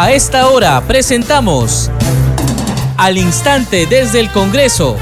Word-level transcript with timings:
A 0.00 0.12
esta 0.12 0.46
hora 0.46 0.80
presentamos 0.86 1.90
Al 2.96 3.18
Instante 3.18 3.84
desde 3.86 4.20
el 4.20 4.30
Congreso, 4.30 4.96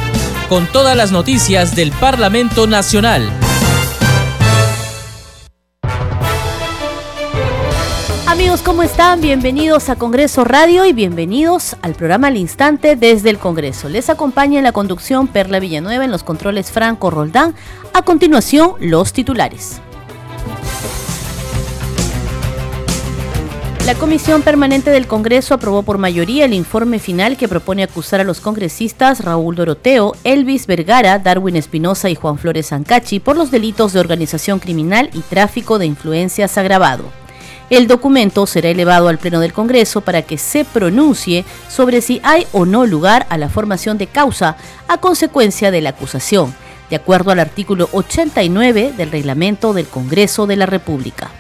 con 0.48 0.66
todas 0.72 0.96
las 0.96 1.12
noticias 1.12 1.76
del 1.76 1.92
Parlamento 1.92 2.66
Nacional. 2.66 3.30
Amigos, 8.26 8.62
¿cómo 8.62 8.82
están? 8.82 9.20
Bienvenidos 9.20 9.90
a 9.90 9.96
Congreso 9.96 10.44
Radio 10.44 10.86
y 10.86 10.94
bienvenidos 10.94 11.76
al 11.82 11.92
programa 11.92 12.28
Al 12.28 12.38
Instante 12.38 12.96
desde 12.96 13.28
el 13.28 13.36
Congreso. 13.36 13.90
Les 13.90 14.08
acompaña 14.08 14.56
en 14.56 14.64
la 14.64 14.72
conducción 14.72 15.28
Perla 15.28 15.60
Villanueva 15.60 16.06
en 16.06 16.10
los 16.10 16.22
controles 16.22 16.70
Franco 16.70 17.10
Roldán. 17.10 17.54
A 17.92 18.00
continuación, 18.00 18.76
los 18.80 19.12
titulares. 19.12 19.82
La 23.86 23.94
Comisión 23.94 24.42
Permanente 24.42 24.90
del 24.90 25.06
Congreso 25.06 25.54
aprobó 25.54 25.84
por 25.84 25.96
mayoría 25.96 26.44
el 26.44 26.54
informe 26.54 26.98
final 26.98 27.36
que 27.36 27.46
propone 27.46 27.84
acusar 27.84 28.20
a 28.20 28.24
los 28.24 28.40
congresistas 28.40 29.20
Raúl 29.20 29.54
Doroteo, 29.54 30.16
Elvis 30.24 30.66
Vergara, 30.66 31.20
Darwin 31.20 31.54
Espinosa 31.54 32.10
y 32.10 32.16
Juan 32.16 32.36
Flores 32.36 32.72
Ancachi 32.72 33.20
por 33.20 33.36
los 33.36 33.52
delitos 33.52 33.92
de 33.92 34.00
organización 34.00 34.58
criminal 34.58 35.08
y 35.12 35.20
tráfico 35.20 35.78
de 35.78 35.86
influencias 35.86 36.58
agravado. 36.58 37.04
El 37.70 37.86
documento 37.86 38.44
será 38.48 38.70
elevado 38.70 39.06
al 39.06 39.18
Pleno 39.18 39.38
del 39.38 39.52
Congreso 39.52 40.00
para 40.00 40.22
que 40.22 40.36
se 40.36 40.64
pronuncie 40.64 41.44
sobre 41.68 42.00
si 42.00 42.20
hay 42.24 42.44
o 42.50 42.66
no 42.66 42.86
lugar 42.86 43.24
a 43.28 43.38
la 43.38 43.48
formación 43.48 43.98
de 43.98 44.08
causa 44.08 44.56
a 44.88 44.98
consecuencia 44.98 45.70
de 45.70 45.82
la 45.82 45.90
acusación, 45.90 46.52
de 46.90 46.96
acuerdo 46.96 47.30
al 47.30 47.38
artículo 47.38 47.88
89 47.92 48.94
del 48.96 49.12
reglamento 49.12 49.72
del 49.72 49.86
Congreso 49.86 50.48
de 50.48 50.56
la 50.56 50.66
República. 50.66 51.30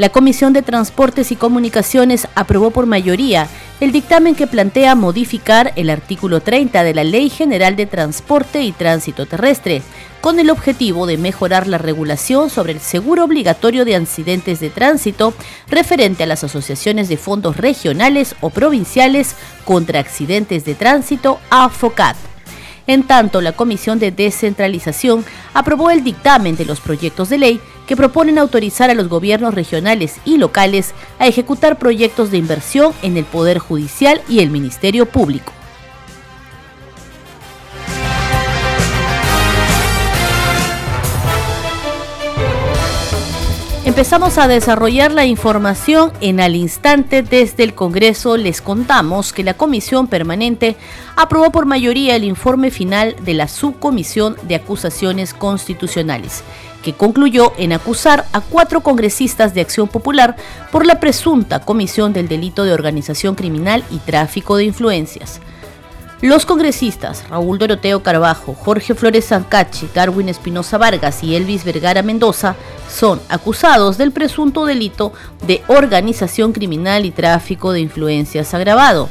La 0.00 0.08
Comisión 0.08 0.54
de 0.54 0.62
Transportes 0.62 1.30
y 1.30 1.36
Comunicaciones 1.36 2.26
aprobó 2.34 2.70
por 2.70 2.86
mayoría 2.86 3.48
el 3.80 3.92
dictamen 3.92 4.34
que 4.34 4.46
plantea 4.46 4.94
modificar 4.94 5.74
el 5.76 5.90
artículo 5.90 6.40
30 6.40 6.84
de 6.84 6.94
la 6.94 7.04
Ley 7.04 7.28
General 7.28 7.76
de 7.76 7.84
Transporte 7.84 8.62
y 8.62 8.72
Tránsito 8.72 9.26
Terrestre, 9.26 9.82
con 10.22 10.40
el 10.40 10.48
objetivo 10.48 11.06
de 11.06 11.18
mejorar 11.18 11.66
la 11.66 11.76
regulación 11.76 12.48
sobre 12.48 12.72
el 12.72 12.80
seguro 12.80 13.24
obligatorio 13.24 13.84
de 13.84 13.96
accidentes 13.96 14.58
de 14.58 14.70
tránsito 14.70 15.34
referente 15.68 16.22
a 16.22 16.26
las 16.26 16.44
asociaciones 16.44 17.10
de 17.10 17.18
fondos 17.18 17.58
regionales 17.58 18.36
o 18.40 18.48
provinciales 18.48 19.36
contra 19.66 20.00
accidentes 20.00 20.64
de 20.64 20.76
tránsito, 20.76 21.40
AFOCAT. 21.50 22.16
En 22.86 23.02
tanto, 23.02 23.42
la 23.42 23.52
Comisión 23.52 23.98
de 23.98 24.12
Descentralización 24.12 25.26
aprobó 25.52 25.90
el 25.90 26.02
dictamen 26.02 26.56
de 26.56 26.64
los 26.64 26.80
proyectos 26.80 27.28
de 27.28 27.38
ley 27.38 27.60
que 27.90 27.96
proponen 27.96 28.38
autorizar 28.38 28.88
a 28.88 28.94
los 28.94 29.08
gobiernos 29.08 29.52
regionales 29.52 30.20
y 30.24 30.38
locales 30.38 30.94
a 31.18 31.26
ejecutar 31.26 31.76
proyectos 31.76 32.30
de 32.30 32.38
inversión 32.38 32.92
en 33.02 33.16
el 33.16 33.24
Poder 33.24 33.58
Judicial 33.58 34.22
y 34.28 34.38
el 34.38 34.50
Ministerio 34.50 35.06
Público. 35.06 35.52
Empezamos 43.84 44.38
a 44.38 44.46
desarrollar 44.46 45.10
la 45.10 45.26
información 45.26 46.12
en 46.20 46.38
al 46.38 46.54
instante 46.54 47.24
desde 47.24 47.64
el 47.64 47.74
Congreso. 47.74 48.36
Les 48.36 48.60
contamos 48.60 49.32
que 49.32 49.42
la 49.42 49.54
Comisión 49.54 50.06
Permanente 50.06 50.76
aprobó 51.16 51.50
por 51.50 51.66
mayoría 51.66 52.14
el 52.14 52.22
informe 52.22 52.70
final 52.70 53.16
de 53.22 53.34
la 53.34 53.48
Subcomisión 53.48 54.36
de 54.44 54.54
Acusaciones 54.54 55.34
Constitucionales 55.34 56.44
que 56.82 56.94
concluyó 56.94 57.52
en 57.58 57.72
acusar 57.72 58.26
a 58.32 58.40
cuatro 58.40 58.80
congresistas 58.80 59.54
de 59.54 59.60
Acción 59.60 59.88
Popular 59.88 60.36
por 60.72 60.86
la 60.86 61.00
presunta 61.00 61.60
comisión 61.60 62.12
del 62.12 62.28
delito 62.28 62.64
de 62.64 62.72
organización 62.72 63.34
criminal 63.34 63.84
y 63.90 63.98
tráfico 63.98 64.56
de 64.56 64.64
influencias. 64.64 65.40
Los 66.22 66.44
congresistas 66.44 67.26
Raúl 67.30 67.58
Doroteo 67.58 68.02
Carbajo, 68.02 68.52
Jorge 68.52 68.94
Flores 68.94 69.24
Sancachi, 69.24 69.88
Darwin 69.94 70.28
Espinosa 70.28 70.76
Vargas 70.76 71.24
y 71.24 71.34
Elvis 71.34 71.64
Vergara 71.64 72.02
Mendoza 72.02 72.56
son 72.90 73.22
acusados 73.30 73.96
del 73.96 74.12
presunto 74.12 74.66
delito 74.66 75.14
de 75.46 75.62
organización 75.68 76.52
criminal 76.52 77.06
y 77.06 77.10
tráfico 77.10 77.72
de 77.72 77.80
influencias 77.80 78.52
agravado. 78.52 79.08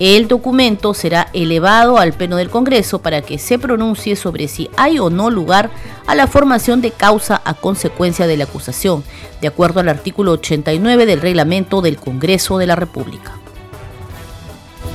El 0.00 0.26
documento 0.26 0.94
será 0.94 1.28
elevado 1.32 1.98
al 1.98 2.12
Pleno 2.12 2.36
del 2.36 2.50
Congreso 2.50 3.00
para 3.00 3.22
que 3.22 3.38
se 3.38 3.58
pronuncie 3.58 4.16
sobre 4.16 4.48
si 4.48 4.68
hay 4.76 4.98
o 4.98 5.10
no 5.10 5.30
lugar 5.30 5.70
a 6.06 6.14
la 6.14 6.26
formación 6.26 6.80
de 6.80 6.90
causa 6.90 7.40
a 7.44 7.54
consecuencia 7.54 8.26
de 8.26 8.36
la 8.36 8.44
acusación, 8.44 9.04
de 9.40 9.48
acuerdo 9.48 9.80
al 9.80 9.88
artículo 9.88 10.32
89 10.32 11.06
del 11.06 11.20
reglamento 11.20 11.82
del 11.82 11.98
Congreso 11.98 12.58
de 12.58 12.66
la 12.66 12.74
República. 12.74 13.32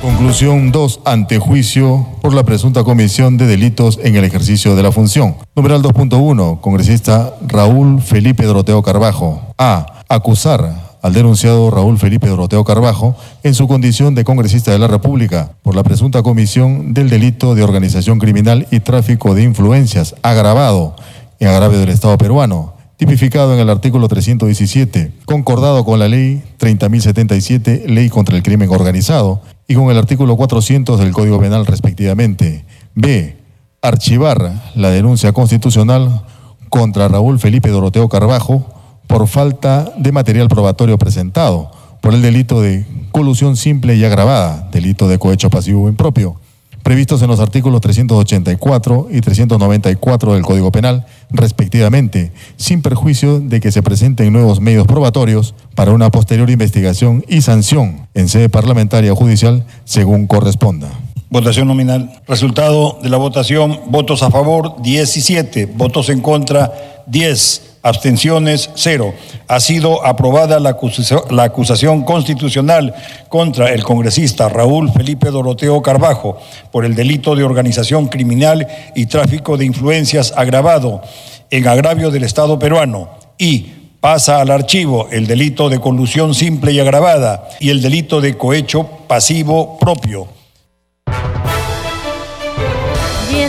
Conclusión 0.02 0.72
2. 0.72 1.02
Antejuicio 1.06 2.08
por 2.22 2.34
la 2.34 2.44
presunta 2.44 2.84
comisión 2.84 3.38
de 3.38 3.47
delitos 3.47 4.00
en 4.03 4.16
el 4.16 4.24
ejercicio 4.24 4.75
de 4.75 4.84
la 4.84 4.91
función. 4.91 5.35
Numeral 5.56 5.81
2.1. 5.81 6.62
Congresista 6.62 7.34
Raúl 7.47 8.02
Felipe 8.02 8.46
Doroteo 8.46 8.84
Carbajo. 8.84 9.41
A. 9.58 10.03
Acusar 10.08 10.87
al 11.07 11.13
denunciado 11.13 11.72
Raúl 11.72 11.97
Felipe 11.97 12.28
Doroteo 12.28 12.66
Carbajo 12.66 13.16
en 13.41 13.53
su 13.53 13.66
condición 13.69 14.13
de 14.13 14.25
congresista 14.25 14.72
de 14.72 14.79
la 14.79 14.88
República 14.88 15.53
por 15.62 15.73
la 15.73 15.81
presunta 15.81 16.22
comisión 16.22 16.94
del 16.94 17.09
delito 17.09 17.56
de 17.56 17.63
organización 17.63 18.19
criminal 18.19 18.68
y 18.72 18.81
tráfico 18.81 19.34
de 19.34 19.44
influencias 19.44 20.16
agravado 20.22 20.97
en 21.40 21.47
agravio 21.47 21.79
del 21.79 21.88
Estado 21.88 22.17
peruano, 22.17 22.73
tipificado 22.97 23.53
en 23.53 23.62
el 23.62 23.69
artículo 23.69 24.09
317, 24.09 25.13
concordado 25.23 25.85
con 25.85 25.97
la 25.97 26.09
ley 26.09 26.44
30.077, 26.59 27.85
ley 27.85 28.09
contra 28.09 28.35
el 28.35 28.44
crimen 28.44 28.69
organizado, 28.69 29.41
y 29.66 29.75
con 29.75 29.90
el 29.90 29.97
artículo 29.97 30.35
400 30.35 31.00
del 31.00 31.13
Código 31.13 31.40
Penal 31.40 31.66
respectivamente. 31.66 32.66
B. 32.96 33.38
Archivar 33.81 34.73
la 34.75 34.90
denuncia 34.90 35.31
constitucional 35.31 36.25
contra 36.67 37.07
Raúl 37.07 37.40
Felipe 37.40 37.69
Doroteo 37.69 38.09
Carbajo 38.09 38.73
por 39.07 39.28
falta 39.28 39.94
de 39.97 40.12
material 40.12 40.50
probatorio 40.50 40.97
presentado, 40.97 41.72
por 42.01 42.13
el 42.13 42.22
delito 42.22 42.62
de 42.62 42.85
colusión 43.12 43.57
simple 43.57 43.95
y 43.95 44.03
agravada, 44.03 44.69
delito 44.72 45.07
de 45.07 45.18
cohecho 45.18 45.50
pasivo 45.50 45.90
impropio, 45.90 46.35
previstos 46.84 47.22
en 47.22 47.28
los 47.28 47.40
artículos 47.40 47.81
384 47.81 49.07
y 49.12 49.19
394 49.19 50.34
del 50.35 50.44
Código 50.44 50.72
Penal, 50.72 51.06
respectivamente, 51.29 52.31
sin 52.56 52.81
perjuicio 52.81 53.40
de 53.40 53.59
que 53.59 53.73
se 53.73 53.84
presenten 53.84 54.31
nuevos 54.31 54.62
medios 54.62 54.88
probatorios 54.88 55.53
para 55.75 55.91
una 55.91 56.12
posterior 56.12 56.50
investigación 56.50 57.25
y 57.28 57.41
sanción 57.41 58.07
en 58.13 58.29
sede 58.29 58.47
parlamentaria 58.47 59.12
o 59.12 59.16
judicial 59.16 59.66
según 59.84 60.28
corresponda. 60.28 60.90
Votación 61.29 61.67
nominal. 61.67 62.22
Resultado 62.25 63.00
de 63.03 63.09
la 63.09 63.17
votación, 63.17 63.81
votos 63.88 64.23
a 64.23 64.31
favor 64.31 64.81
17, 64.81 65.66
votos 65.66 66.07
en 66.07 66.22
contra 66.22 67.03
10 67.07 67.66
abstenciones 67.88 68.70
cero. 68.75 69.14
Ha 69.48 69.59
sido 69.59 70.06
aprobada 70.06 70.59
la 70.59 70.70
acusación, 70.70 72.03
constitucional 72.03 72.94
contra 73.30 73.74
el 73.74 73.84
congresista 73.84 74.50
Raúl 74.50 74.92
Felipe 74.92 75.30
Doroteo 75.30 75.81
Carbajo 75.81 76.38
por 76.72 76.86
el 76.86 76.96
delito 76.96 77.36
de 77.36 77.44
organización 77.44 78.08
criminal 78.08 78.68
y 78.96 79.06
tráfico 79.06 79.58
de 79.58 79.66
influencias 79.66 80.34
agravado 80.36 81.02
en 81.50 81.68
agravio 81.68 82.12
del 82.12 82.24
Estado 82.24 82.59
peruano 82.59 83.09
y 83.38 83.68
pasa 84.00 84.42
al 84.42 84.52
archivo 84.52 85.08
el 85.12 85.28
delito 85.28 85.70
de 85.70 85.80
colusión 85.80 86.34
simple 86.34 86.72
y 86.72 86.80
agravada 86.80 87.47
y 87.59 87.70
el 87.70 87.81
delito 87.81 88.22
de 88.22 88.38
cohecho 88.38 88.88
pasivo 89.08 89.78
propio 89.80 90.37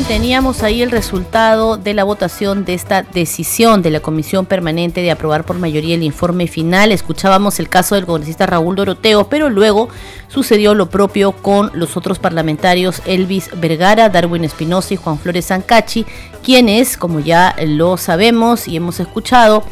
teníamos 0.04 0.62
ahí 0.62 0.82
el 0.82 0.90
resultado 0.90 1.76
de 1.76 1.92
la 1.94 2.04
votación 2.04 2.64
de 2.64 2.74
esta 2.74 3.02
decisión 3.02 3.82
de 3.82 3.90
la 3.90 4.00
Comisión 4.00 4.46
Permanente 4.46 5.02
de 5.02 5.10
aprobar 5.10 5.44
por 5.44 5.58
mayoría 5.58 5.94
el 5.94 6.02
informe 6.02 6.46
final. 6.46 6.92
Escuchábamos 6.92 7.58
el 7.58 7.68
caso 7.68 7.94
del 7.94 8.06
congresista 8.06 8.46
Raúl 8.46 8.76
Doroteo, 8.76 9.28
pero 9.28 9.50
luego 9.50 9.88
sucedió 10.28 10.74
lo 10.74 10.88
propio 10.90 11.32
con 11.32 11.70
los 11.74 11.96
otros 11.96 12.18
parlamentarios 12.18 13.02
Elvis 13.06 13.50
Vergara, 13.60 14.08
Darwin 14.08 14.44
Espinosa 14.44 14.94
y 14.94 14.98
Juan 14.98 15.18
Flores 15.18 15.46
Sancachi, 15.46 16.06
quienes, 16.44 16.96
como 16.96 17.20
ya 17.20 17.56
lo 17.66 17.96
sabemos 17.96 18.68
y 18.68 18.76
hemos 18.76 19.00
escuchado, 19.00 19.64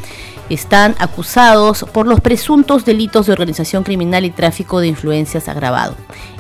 están 0.51 0.95
acusados 0.99 1.85
por 1.93 2.07
los 2.07 2.21
presuntos 2.21 2.85
delitos 2.85 3.27
de 3.27 3.33
organización 3.33 3.83
criminal 3.83 4.25
y 4.25 4.31
tráfico 4.31 4.81
de 4.81 4.89
influencias 4.89 5.49
agravado. 5.49 5.95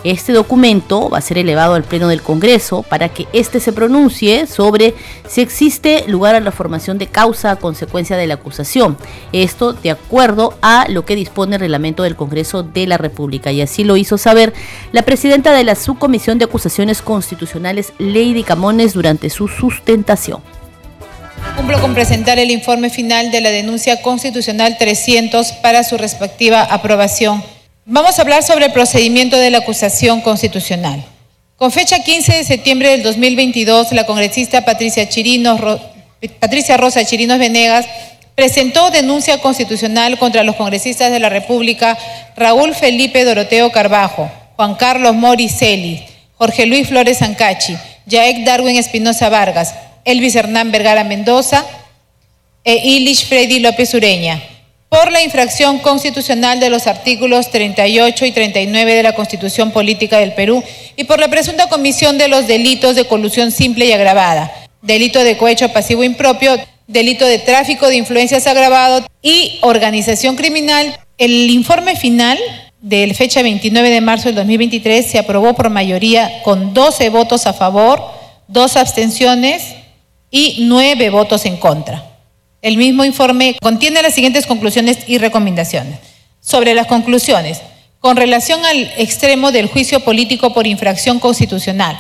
Este 0.05 0.33
documento 0.33 1.11
va 1.11 1.19
a 1.19 1.23
ser 1.23 1.39
elevado 1.39 1.75
al 1.75 1.83
Pleno 1.83 2.09
del 2.09 2.23
Congreso 2.23 2.83
para 2.83 3.09
que 3.09 3.27
éste 3.33 3.59
se 3.59 3.73
pronuncie 3.73 4.47
sobre 4.47 4.95
si 5.27 5.41
existe 5.41 6.05
lugar 6.07 6.35
a 6.35 6.41
la 6.41 6.53
formación 6.53 6.99
de 6.99 7.09
causa 7.09 7.51
a 7.51 7.57
consecuencia 7.57 8.17
de 8.17 8.27
la 8.27 8.35
acusación. 8.35 8.97
Esto 9.33 9.73
de 9.73 9.91
acuerdo 9.91 10.55
a 10.63 10.87
lo 10.89 11.05
que 11.05 11.17
dispone 11.17 11.57
el 11.57 11.61
reglamento 11.61 12.03
del 12.03 12.17
Congreso 12.17 12.63
de 12.63 12.87
la 12.87 12.99
República. 12.99 13.51
Y 13.51 13.63
así 13.63 13.85
lo 13.85 13.97
hizo 13.97 14.19
saber 14.19 14.53
la 14.93 15.03
presidenta 15.03 15.53
de 15.53 15.65
la 15.65 15.75
Subcomisión 15.75 16.39
de 16.39 16.45
Acusaciones 16.45 17.03
Constitucionales, 17.03 17.93
Lady 17.99 18.45
Camones, 18.45 18.93
durante 18.93 19.31
su 19.31 19.49
sustentación. 19.49 20.56
Cumplo 21.57 21.81
con 21.81 21.95
presentar 21.95 22.39
el 22.39 22.51
informe 22.51 22.91
final 22.91 23.31
de 23.31 23.41
la 23.41 23.51
denuncia 23.51 24.03
constitucional 24.03 24.77
300 24.79 25.53
para 25.53 25.85
su 25.85 25.97
respectiva 25.97 26.63
aprobación. 26.63 27.43
Vamos 27.87 28.19
a 28.19 28.23
hablar 28.23 28.43
sobre 28.43 28.67
el 28.67 28.73
procedimiento 28.73 29.39
de 29.39 29.51
la 29.51 29.59
acusación 29.59 30.21
constitucional. 30.21 31.03
Con 31.57 31.73
fecha 31.73 32.01
15 32.01 32.35
de 32.35 32.45
septiembre 32.45 32.91
del 32.91 33.03
2022, 33.03 33.93
la 33.93 34.05
congresista 34.05 34.67
Patricia, 34.67 35.09
Patricia 36.39 36.77
Rosa 36.77 37.05
Chirinos 37.05 37.39
Venegas 37.39 37.87
presentó 38.35 38.91
denuncia 38.91 39.39
constitucional 39.39 40.19
contra 40.19 40.45
los 40.45 40.57
congresistas 40.57 41.11
de 41.11 41.21
la 41.21 41.31
República 41.31 41.97
Raúl 42.37 42.75
Felipe 42.75 43.25
Doroteo 43.25 43.73
Carbajo, 43.73 44.31
Juan 44.57 44.75
Carlos 44.75 45.15
Mori 45.15 45.49
Celis, 45.49 46.03
Jorge 46.35 46.67
Luis 46.67 46.89
Flores 46.89 47.23
Ancachi, 47.23 47.79
Jaek 48.05 48.45
Darwin 48.45 48.77
Espinosa 48.77 49.31
Vargas, 49.31 49.75
Elvis 50.07 50.37
Hernán 50.37 50.73
Vergara 50.73 51.05
Mendoza 51.05 51.67
e 52.65 52.77
Ilish 52.77 53.27
Freddy 53.27 53.59
López 53.59 53.93
Ureña 53.93 54.41
por 54.89 55.11
la 55.11 55.23
infracción 55.23 55.81
constitucional 55.81 56.61
de 56.61 56.71
los 56.71 56.87
artículos 56.87 57.51
38 57.51 58.25
y 58.25 58.33
39 58.33 58.95
de 58.95 59.03
la 59.03 59.15
Constitución 59.15 59.73
Política 59.73 60.19
del 60.19 60.33
Perú 60.33 60.63
y 60.97 61.05
por 61.05 61.19
la 61.19 61.29
presunta 61.29 61.69
comisión 61.69 62.19
de 62.19 62.29
los 62.29 62.47
delitos 62.47 62.95
de 62.95 63.05
colusión 63.05 63.51
simple 63.51 63.87
y 63.87 63.93
agravada, 63.93 64.53
delito 64.83 65.23
de 65.25 65.37
cohecho 65.37 65.73
pasivo 65.73 66.05
impropio, 66.05 66.57
delito 66.87 67.27
de 67.27 67.41
tráfico 67.41 67.89
de 67.89 67.97
influencias 67.97 68.47
agravado 68.47 69.05
y 69.23 69.59
organización 69.63 70.37
criminal. 70.37 70.97
El 71.19 71.51
informe 71.51 71.97
final 71.97 72.39
de 72.81 73.13
fecha 73.15 73.43
29 73.43 73.91
de 73.91 74.01
marzo 74.01 74.29
del 74.29 74.37
2023 74.37 75.05
se 75.05 75.19
aprobó 75.19 75.55
por 75.55 75.69
mayoría 75.69 76.43
con 76.45 76.75
12 76.75 77.11
votos 77.11 77.47
a 77.47 77.53
favor, 77.53 78.03
dos 78.47 78.77
abstenciones 78.77 79.75
y 80.31 80.59
nueve 80.61 81.11
votos 81.11 81.45
en 81.47 81.57
contra. 81.57 82.05
El 82.63 82.77
mismo 82.77 83.05
informe 83.05 83.57
contiene 83.63 84.03
las 84.03 84.15
siguientes 84.15 84.47
conclusiones 84.47 84.99
y 85.07 85.19
recomendaciones. 85.19 85.99
Sobre 86.41 86.75
las 86.75 86.87
conclusiones, 86.87 87.61
con 88.01 88.17
relación 88.17 88.65
al 88.65 88.93
extremo 88.97 89.53
del 89.53 89.67
juicio 89.67 90.01
político 90.01 90.53
por 90.53 90.67
infracción 90.67 91.19
constitucional, 91.19 91.99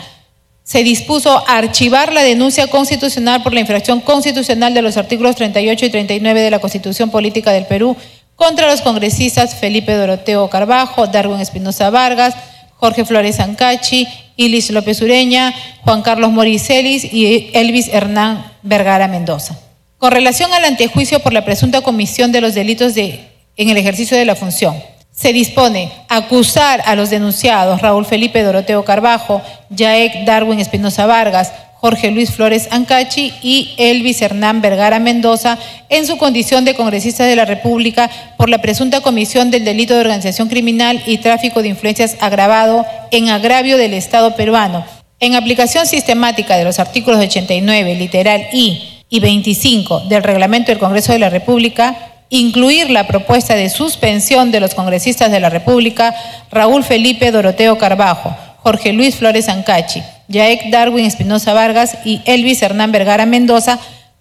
se 0.67 0.82
dispuso 0.82 1.44
archivar 1.46 2.12
la 2.12 2.23
denuncia 2.23 2.67
constitucional 2.67 3.43
por 3.44 3.55
la 3.55 3.61
infracción 3.61 4.00
constitucional 4.00 4.75
de 4.75 4.82
los 4.82 4.96
artículos 4.96 5.37
38 5.37 5.87
y 5.87 5.90
39 5.90 6.40
de 6.40 6.50
la 6.50 6.58
Constitución 6.58 7.11
Política 7.11 7.52
del 7.52 7.67
Perú 7.67 7.96
contra 8.34 8.69
los 8.69 8.82
congresistas 8.82 9.55
Felipe 9.55 9.94
Doroteo 9.94 10.50
Carbajo, 10.50 11.06
Darwin 11.06 11.40
Espinosa 11.40 11.90
Vargas, 11.90 12.34
Jorge 12.76 13.05
Flores 13.05 13.40
Ancachi, 13.40 14.06
Ilis 14.37 14.70
López 14.70 15.00
Ureña, 15.00 15.55
Juan 15.82 16.02
Carlos 16.02 16.31
Moricelis 16.31 17.05
y 17.05 17.50
Elvis 17.55 17.88
Hernán 17.88 18.44
Vergara 18.62 19.08
Mendoza. 19.08 19.58
Con 19.99 20.12
relación 20.12 20.52
al 20.52 20.64
antejuicio 20.64 21.20
por 21.20 21.32
la 21.32 21.44
presunta 21.44 21.81
comisión 21.81 22.32
de 22.32 22.43
los 22.43 22.55
delitos 22.55 22.94
de, 22.94 23.28
en 23.56 23.70
el 23.70 23.78
ejercicio 23.78 24.17
de 24.17 24.26
la 24.26 24.37
función, 24.37 24.76
se 25.11 25.32
dispone 25.32 25.90
acusar 26.11 26.82
a 26.84 26.94
los 26.94 27.08
denunciados 27.08 27.81
Raúl 27.81 28.05
Felipe 28.05 28.43
Doroteo 28.43 28.84
Carbajo, 28.84 29.40
Jaek 29.70 30.26
Darwin 30.26 30.61
Espinosa 30.61 31.06
Vargas, 31.06 31.52
Jorge 31.81 32.11
Luis 32.11 32.31
Flores 32.31 32.69
Ancachi 32.70 33.32
y 33.43 33.75
Elvis 33.76 34.23
Hernán 34.23 34.62
Vergara 34.62 34.99
Mendoza 34.99 35.58
en 35.88 36.06
su 36.06 36.17
condición 36.17 36.64
de 36.64 36.75
congresistas 36.75 37.28
de 37.28 37.37
la 37.37 37.44
República 37.44 38.11
por 38.38 38.49
la 38.49 38.62
presunta 38.62 39.02
comisión 39.02 39.50
del 39.50 39.64
delito 39.64 39.94
de 39.94 40.00
organización 40.00 40.49
criminal 40.49 41.02
y 41.06 41.19
tráfico 41.19 41.62
de 41.62 41.69
influencias 41.69 42.17
agravado 42.20 42.87
en 43.11 43.28
agravio 43.28 43.76
del 43.76 43.93
Estado 43.93 44.34
peruano, 44.37 44.84
en 45.20 45.34
aplicación 45.34 45.87
sistemática 45.87 46.56
de 46.56 46.64
los 46.64 46.78
artículos 46.78 47.20
89, 47.20 47.94
literal 47.94 48.46
I 48.52 49.05
y 49.08 49.20
25 49.20 50.00
del 50.08 50.23
reglamento 50.23 50.73
del 50.73 50.78
Congreso 50.78 51.12
de 51.12 51.19
la 51.19 51.31
República, 51.31 51.94
incluir 52.31 52.90
la 52.90 53.06
propuesta 53.06 53.55
de 53.55 53.69
suspensión 53.69 54.50
de 54.50 54.61
los 54.61 54.75
congresistas 54.75 55.31
de 55.31 55.40
la 55.40 55.50
República 55.50 56.14
Raúl 56.50 56.82
Felipe 56.84 57.31
Doroteo 57.31 57.78
Carbajo, 57.78 58.34
Jorge 58.62 58.93
Luis 58.93 59.17
Flores 59.17 59.49
Ancachi, 59.49 60.02
Jaek 60.28 60.70
Darwin 60.70 61.05
Espinosa 61.05 61.52
Vargas 61.52 61.99
y 62.05 62.20
Elvis 62.25 62.62
Hernán 62.62 62.93
Vergara 62.93 63.26
Mendoza 63.26 63.78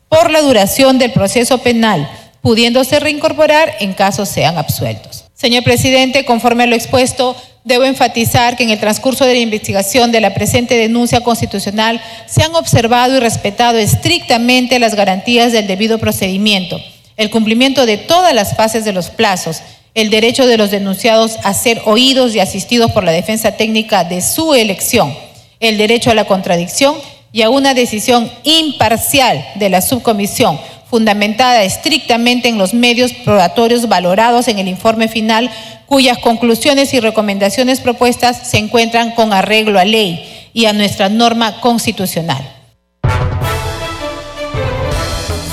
por 0.09 0.31
la 0.31 0.41
duración 0.41 0.97
del 0.97 1.11
proceso 1.11 1.59
penal, 1.59 2.09
pudiéndose 2.41 2.99
reincorporar 2.99 3.73
en 3.79 3.93
caso 3.93 4.25
sean 4.25 4.57
absueltos. 4.57 5.25
Señor 5.33 5.63
presidente, 5.63 6.25
conforme 6.25 6.63
a 6.63 6.67
lo 6.67 6.75
expuesto, 6.75 7.35
Debo 7.65 7.83
enfatizar 7.83 8.55
que 8.55 8.63
en 8.63 8.69
el 8.69 8.79
transcurso 8.79 9.25
de 9.25 9.33
la 9.33 9.39
investigación 9.39 10.11
de 10.11 10.21
la 10.21 10.35
presente 10.35 10.77
denuncia 10.77 11.21
constitucional 11.21 11.99
se 12.27 12.43
han 12.43 12.53
observado 12.53 13.17
y 13.17 13.19
respetado 13.19 13.79
estrictamente 13.79 14.77
las 14.77 14.93
garantías 14.93 15.51
del 15.51 15.65
debido 15.65 15.97
procedimiento, 15.97 16.79
el 17.17 17.31
cumplimiento 17.31 17.87
de 17.87 17.97
todas 17.97 18.35
las 18.35 18.55
fases 18.55 18.85
de 18.85 18.93
los 18.93 19.09
plazos, 19.09 19.63
el 19.95 20.11
derecho 20.11 20.45
de 20.45 20.57
los 20.57 20.69
denunciados 20.69 21.37
a 21.43 21.55
ser 21.55 21.81
oídos 21.85 22.35
y 22.35 22.39
asistidos 22.39 22.91
por 22.91 23.03
la 23.03 23.11
defensa 23.11 23.53
técnica 23.53 24.03
de 24.03 24.21
su 24.21 24.53
elección, 24.53 25.17
el 25.65 25.77
derecho 25.77 26.11
a 26.11 26.15
la 26.15 26.25
contradicción 26.25 26.95
y 27.31 27.41
a 27.41 27.49
una 27.49 27.73
decisión 27.73 28.31
imparcial 28.43 29.45
de 29.55 29.69
la 29.69 29.81
subcomisión 29.81 30.57
fundamentada 30.89 31.63
estrictamente 31.63 32.47
en 32.47 32.57
los 32.57 32.73
medios 32.73 33.11
probatorios 33.11 33.89
valorados 33.89 34.47
en 34.47 34.59
el 34.59 34.67
informe 34.67 35.07
final, 35.07 35.49
cuyas 35.87 36.17
conclusiones 36.19 36.93
y 36.93 36.99
recomendaciones 36.99 37.81
propuestas 37.81 38.49
se 38.49 38.59
encuentran 38.59 39.11
con 39.11 39.33
arreglo 39.33 39.79
a 39.79 39.85
ley 39.85 40.23
y 40.53 40.65
a 40.65 40.73
nuestra 40.73 41.09
norma 41.09 41.59
constitucional. 41.59 42.49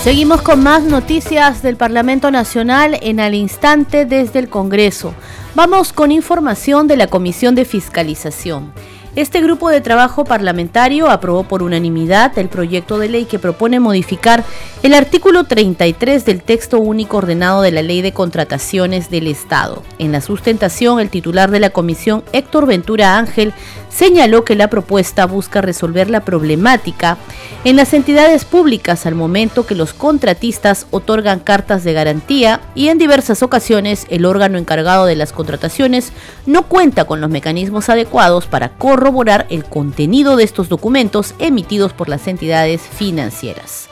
Seguimos 0.04 0.42
con 0.42 0.62
más 0.62 0.82
noticias 0.82 1.62
del 1.62 1.76
Parlamento 1.76 2.30
Nacional 2.30 2.98
en 3.02 3.20
al 3.20 3.34
instante 3.34 4.04
desde 4.04 4.40
el 4.40 4.48
Congreso. 4.48 5.14
Vamos 5.54 5.92
con 5.92 6.10
información 6.10 6.88
de 6.88 6.96
la 6.96 7.06
Comisión 7.06 7.54
de 7.54 7.64
Fiscalización. 7.64 8.72
Este 9.14 9.42
grupo 9.42 9.68
de 9.68 9.82
trabajo 9.82 10.24
parlamentario 10.24 11.10
aprobó 11.10 11.42
por 11.42 11.62
unanimidad 11.62 12.38
el 12.38 12.48
proyecto 12.48 12.98
de 12.98 13.10
ley 13.10 13.26
que 13.26 13.38
propone 13.38 13.78
modificar 13.78 14.42
el 14.82 14.94
artículo 14.94 15.44
33 15.44 16.24
del 16.24 16.42
texto 16.42 16.80
único 16.80 17.18
ordenado 17.18 17.62
de 17.62 17.70
la 17.70 17.82
Ley 17.82 18.02
de 18.02 18.12
Contrataciones 18.12 19.10
del 19.10 19.28
Estado. 19.28 19.84
En 20.00 20.10
la 20.10 20.20
sustentación, 20.20 20.98
el 20.98 21.08
titular 21.08 21.52
de 21.52 21.60
la 21.60 21.70
comisión, 21.70 22.24
Héctor 22.32 22.66
Ventura 22.66 23.16
Ángel, 23.16 23.54
señaló 23.90 24.44
que 24.44 24.56
la 24.56 24.68
propuesta 24.68 25.26
busca 25.26 25.60
resolver 25.60 26.10
la 26.10 26.24
problemática 26.24 27.16
en 27.62 27.76
las 27.76 27.94
entidades 27.94 28.44
públicas 28.44 29.06
al 29.06 29.14
momento 29.14 29.66
que 29.66 29.76
los 29.76 29.94
contratistas 29.94 30.86
otorgan 30.90 31.38
cartas 31.38 31.84
de 31.84 31.92
garantía 31.92 32.60
y 32.74 32.88
en 32.88 32.98
diversas 32.98 33.44
ocasiones 33.44 34.06
el 34.10 34.24
órgano 34.24 34.58
encargado 34.58 35.06
de 35.06 35.14
las 35.14 35.32
contrataciones 35.32 36.12
no 36.44 36.64
cuenta 36.64 37.04
con 37.04 37.20
los 37.20 37.30
mecanismos 37.30 37.88
adecuados 37.88 38.46
para 38.46 38.70
corroborar 38.70 39.46
el 39.48 39.62
contenido 39.62 40.34
de 40.34 40.42
estos 40.42 40.68
documentos 40.68 41.34
emitidos 41.38 41.92
por 41.92 42.08
las 42.08 42.26
entidades 42.26 42.80
financieras. 42.80 43.91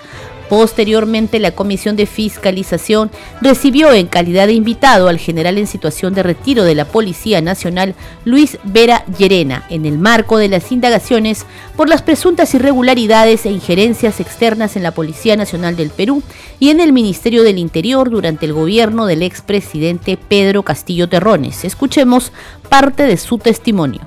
Posteriormente, 0.50 1.38
la 1.38 1.52
Comisión 1.52 1.95
de 1.95 2.07
Fiscalización 2.07 3.12
recibió 3.40 3.92
en 3.92 4.09
calidad 4.09 4.49
de 4.49 4.54
invitado 4.54 5.07
al 5.07 5.21
general 5.21 5.59
en 5.59 5.69
situación 5.69 6.12
de 6.12 6.25
retiro 6.25 6.64
de 6.64 6.75
la 6.75 6.87
Policía 6.87 7.40
Nacional, 7.40 7.95
Luis 8.25 8.59
Vera 8.64 9.04
Llerena, 9.16 9.64
en 9.71 9.87
el 9.87 9.97
marco 9.97 10.38
de 10.38 10.49
las 10.49 10.73
indagaciones 10.73 11.47
por 11.76 11.88
las 11.88 12.02
presuntas 12.02 12.52
irregularidades 12.52 13.47
e 13.47 13.52
injerencias 13.52 14.19
externas 14.19 14.75
en 14.75 14.83
la 14.83 14.90
Policía 14.90 15.37
Nacional 15.37 15.76
del 15.76 15.90
Perú 15.90 16.21
y 16.59 16.71
en 16.71 16.80
el 16.80 16.92
Ministerio 16.92 17.45
del 17.45 17.59
Interior 17.59 18.11
durante 18.11 18.47
el 18.47 18.52
gobierno 18.52 19.07
del 19.07 19.23
expresidente 19.23 20.16
Pedro 20.16 20.64
Castillo 20.64 21.09
Terrones. 21.09 21.64
Escuchemos 21.64 22.33
parte 22.69 23.04
de 23.04 23.19
su 23.19 23.38
testimonio. 23.38 24.00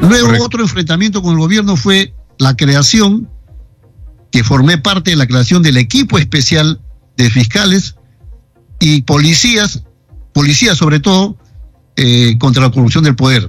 Luego 0.00 0.42
otro 0.42 0.62
enfrentamiento 0.62 1.20
con 1.20 1.32
el 1.32 1.38
gobierno 1.40 1.76
fue 1.76 2.14
la 2.38 2.56
creación, 2.56 3.28
que 4.30 4.44
formé 4.44 4.78
parte 4.78 5.10
de 5.10 5.16
la 5.16 5.26
creación 5.26 5.62
del 5.62 5.76
equipo 5.76 6.18
especial 6.18 6.80
de 7.16 7.30
fiscales 7.30 7.96
y 8.80 9.02
policías, 9.02 9.82
policías 10.32 10.76
sobre 10.76 11.00
todo, 11.00 11.36
eh, 11.96 12.36
contra 12.38 12.62
la 12.62 12.70
corrupción 12.70 13.04
del 13.04 13.16
poder, 13.16 13.48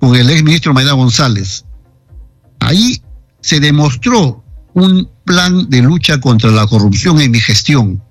con 0.00 0.14
el 0.16 0.30
ex 0.30 0.42
ministro 0.42 0.72
Maida 0.72 0.92
González. 0.92 1.64
Ahí 2.60 3.02
se 3.40 3.60
demostró 3.60 4.42
un 4.74 5.08
plan 5.24 5.68
de 5.68 5.82
lucha 5.82 6.20
contra 6.20 6.50
la 6.50 6.66
corrupción 6.66 7.20
en 7.20 7.30
mi 7.30 7.40
gestión 7.40 8.02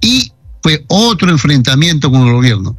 y 0.00 0.32
fue 0.62 0.84
otro 0.88 1.30
enfrentamiento 1.30 2.10
con 2.10 2.26
el 2.26 2.34
gobierno. 2.34 2.76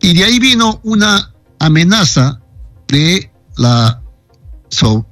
Y 0.00 0.14
de 0.14 0.24
ahí 0.24 0.38
vino 0.38 0.80
una 0.84 1.32
amenaza 1.58 2.40
de 2.88 3.30
la 3.56 4.02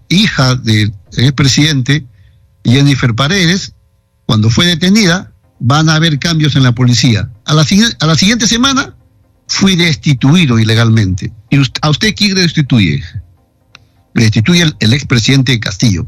hija 0.08 0.54
del 0.56 0.92
expresidente, 1.16 2.06
Jennifer 2.64 3.14
Paredes, 3.14 3.74
cuando 4.26 4.50
fue 4.50 4.66
detenida, 4.66 5.32
van 5.58 5.88
a 5.88 5.94
haber 5.94 6.18
cambios 6.18 6.56
en 6.56 6.62
la 6.62 6.72
policía. 6.72 7.30
A 7.44 7.54
la, 7.54 7.64
a 8.00 8.06
la 8.06 8.14
siguiente 8.14 8.46
semana 8.46 8.96
fui 9.46 9.76
destituido 9.76 10.58
ilegalmente. 10.58 11.32
¿Y 11.50 11.58
a 11.80 11.90
usted 11.90 12.14
quién 12.16 12.34
le 12.34 12.42
destituye? 12.42 13.02
Me 14.14 14.22
destituye 14.24 14.64
el, 14.78 14.92
expresidente 14.92 15.58
Castillo. 15.60 16.06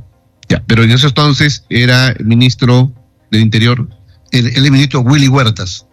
Ya, 0.49 0.63
pero 0.67 0.83
en 0.83 0.91
ese 0.91 1.07
entonces 1.07 1.65
era 1.69 2.15
ministro 2.25 2.93
del 3.31 3.43
Interior. 3.43 3.89
El, 4.31 4.47
el 4.49 4.71
ministro 4.71 5.01
Willy 5.01 5.29
Huertas. 5.29 5.87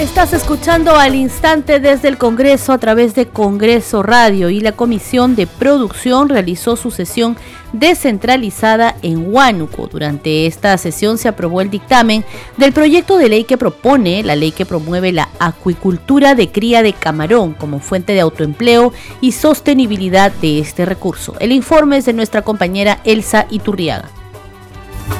Estás 0.00 0.32
escuchando 0.32 0.96
al 0.96 1.14
instante 1.14 1.78
desde 1.78 2.08
el 2.08 2.16
Congreso 2.16 2.72
a 2.72 2.78
través 2.78 3.14
de 3.14 3.26
Congreso 3.26 4.02
Radio 4.02 4.48
y 4.48 4.60
la 4.60 4.72
Comisión 4.72 5.36
de 5.36 5.46
Producción 5.46 6.30
realizó 6.30 6.76
su 6.76 6.90
sesión 6.90 7.36
descentralizada 7.74 8.96
en 9.02 9.30
Huánuco. 9.30 9.88
Durante 9.88 10.46
esta 10.46 10.78
sesión 10.78 11.18
se 11.18 11.28
aprobó 11.28 11.60
el 11.60 11.68
dictamen 11.68 12.24
del 12.56 12.72
proyecto 12.72 13.18
de 13.18 13.28
ley 13.28 13.44
que 13.44 13.58
propone 13.58 14.22
la 14.22 14.36
ley 14.36 14.52
que 14.52 14.64
promueve 14.64 15.12
la 15.12 15.28
acuicultura 15.38 16.34
de 16.34 16.48
cría 16.48 16.82
de 16.82 16.94
camarón 16.94 17.52
como 17.52 17.78
fuente 17.78 18.14
de 18.14 18.20
autoempleo 18.20 18.94
y 19.20 19.32
sostenibilidad 19.32 20.32
de 20.32 20.60
este 20.60 20.86
recurso. 20.86 21.34
El 21.40 21.52
informe 21.52 21.98
es 21.98 22.06
de 22.06 22.14
nuestra 22.14 22.40
compañera 22.40 23.00
Elsa 23.04 23.44
Iturriaga. 23.50 24.08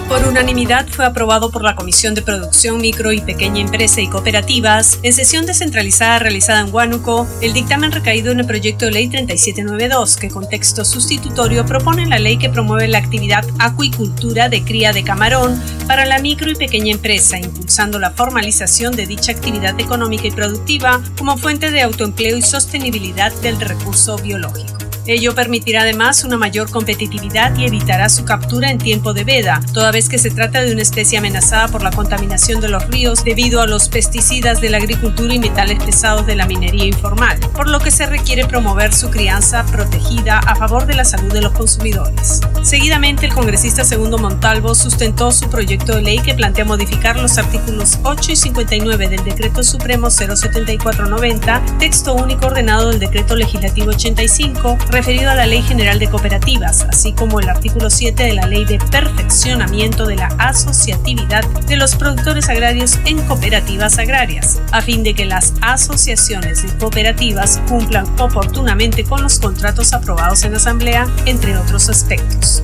Por 0.08 0.26
unanimidad 0.26 0.88
fue 0.88 1.06
aprobado 1.06 1.50
por 1.50 1.62
la 1.62 1.76
Comisión 1.76 2.14
de 2.14 2.22
Producción 2.22 2.80
Micro 2.80 3.12
y 3.12 3.20
Pequeña 3.20 3.60
Empresa 3.60 4.00
y 4.00 4.08
Cooperativas 4.08 4.98
en 5.04 5.12
sesión 5.12 5.46
descentralizada 5.46 6.18
realizada 6.18 6.60
en 6.60 6.74
Huánuco 6.74 7.28
el 7.40 7.52
dictamen 7.52 7.92
recaído 7.92 8.32
en 8.32 8.40
el 8.40 8.46
proyecto 8.46 8.86
de 8.86 8.90
ley 8.90 9.08
3792 9.08 10.16
que 10.16 10.28
con 10.28 10.48
texto 10.48 10.84
sustitutorio 10.84 11.64
propone 11.64 12.06
la 12.06 12.18
ley 12.18 12.38
que 12.38 12.48
promueve 12.48 12.88
la 12.88 12.98
actividad 12.98 13.44
acuicultura 13.60 14.48
de 14.48 14.64
cría 14.64 14.92
de 14.92 15.04
camarón 15.04 15.62
para 15.86 16.04
la 16.06 16.18
micro 16.18 16.50
y 16.50 16.56
pequeña 16.56 16.92
empresa, 16.92 17.38
impulsando 17.38 17.98
la 18.00 18.10
formalización 18.10 18.96
de 18.96 19.06
dicha 19.06 19.32
actividad 19.32 19.78
económica 19.78 20.26
y 20.26 20.32
productiva 20.32 21.00
como 21.18 21.36
fuente 21.36 21.70
de 21.70 21.82
autoempleo 21.82 22.36
y 22.36 22.42
sostenibilidad 22.42 23.32
del 23.42 23.60
recurso 23.60 24.16
biológico. 24.18 24.89
Ello 25.06 25.34
permitirá 25.34 25.82
además 25.82 26.24
una 26.24 26.36
mayor 26.36 26.70
competitividad 26.70 27.56
y 27.56 27.64
evitará 27.64 28.08
su 28.08 28.24
captura 28.24 28.70
en 28.70 28.78
tiempo 28.78 29.12
de 29.12 29.24
veda, 29.24 29.60
toda 29.72 29.92
vez 29.92 30.08
que 30.08 30.18
se 30.18 30.30
trata 30.30 30.62
de 30.62 30.72
una 30.72 30.82
especie 30.82 31.18
amenazada 31.18 31.68
por 31.68 31.82
la 31.82 31.90
contaminación 31.90 32.60
de 32.60 32.68
los 32.68 32.86
ríos 32.88 33.24
debido 33.24 33.60
a 33.60 33.66
los 33.66 33.88
pesticidas 33.88 34.60
de 34.60 34.70
la 34.70 34.76
agricultura 34.76 35.34
y 35.34 35.38
metales 35.38 35.82
pesados 35.82 36.26
de 36.26 36.36
la 36.36 36.46
minería 36.46 36.84
informal, 36.84 37.38
por 37.54 37.68
lo 37.68 37.80
que 37.80 37.90
se 37.90 38.06
requiere 38.06 38.46
promover 38.46 38.92
su 38.92 39.10
crianza 39.10 39.64
protegida 39.66 40.38
a 40.38 40.56
favor 40.56 40.86
de 40.86 40.94
la 40.94 41.04
salud 41.04 41.32
de 41.32 41.40
los 41.40 41.52
consumidores. 41.52 42.40
Seguidamente, 42.62 43.26
el 43.26 43.32
congresista 43.32 43.84
Segundo 43.84 44.18
Montalvo 44.18 44.74
sustentó 44.74 45.32
su 45.32 45.48
proyecto 45.48 45.96
de 45.96 46.02
ley 46.02 46.18
que 46.18 46.34
plantea 46.34 46.64
modificar 46.64 47.18
los 47.18 47.38
artículos 47.38 47.98
8 48.02 48.32
y 48.32 48.36
59 48.36 49.08
del 49.08 49.24
Decreto 49.24 49.62
Supremo 49.62 50.10
07490, 50.10 51.62
texto 51.78 52.14
único 52.14 52.46
ordenado 52.46 52.90
del 52.90 52.98
Decreto 52.98 53.34
Legislativo 53.34 53.90
85, 53.90 54.78
referido 54.90 55.30
a 55.30 55.34
la 55.34 55.46
Ley 55.46 55.62
General 55.62 55.98
de 55.98 56.08
Cooperativas, 56.08 56.82
así 56.82 57.12
como 57.12 57.40
el 57.40 57.48
artículo 57.48 57.90
7 57.90 58.22
de 58.22 58.34
la 58.34 58.46
Ley 58.46 58.64
de 58.64 58.78
Perfeccionamiento 58.78 60.06
de 60.06 60.16
la 60.16 60.26
Asociatividad 60.38 61.44
de 61.66 61.76
los 61.76 61.94
Productores 61.94 62.48
Agrarios 62.48 62.98
en 63.04 63.20
Cooperativas 63.26 63.98
Agrarias, 63.98 64.60
a 64.72 64.82
fin 64.82 65.02
de 65.02 65.14
que 65.14 65.24
las 65.24 65.54
asociaciones 65.62 66.62
de 66.62 66.76
cooperativas 66.78 67.60
cumplan 67.68 68.06
oportunamente 68.18 69.04
con 69.04 69.22
los 69.22 69.38
contratos 69.38 69.92
aprobados 69.92 70.42
en 70.44 70.54
Asamblea, 70.54 71.06
entre 71.26 71.56
otros 71.56 71.88
aspectos. 71.88 72.62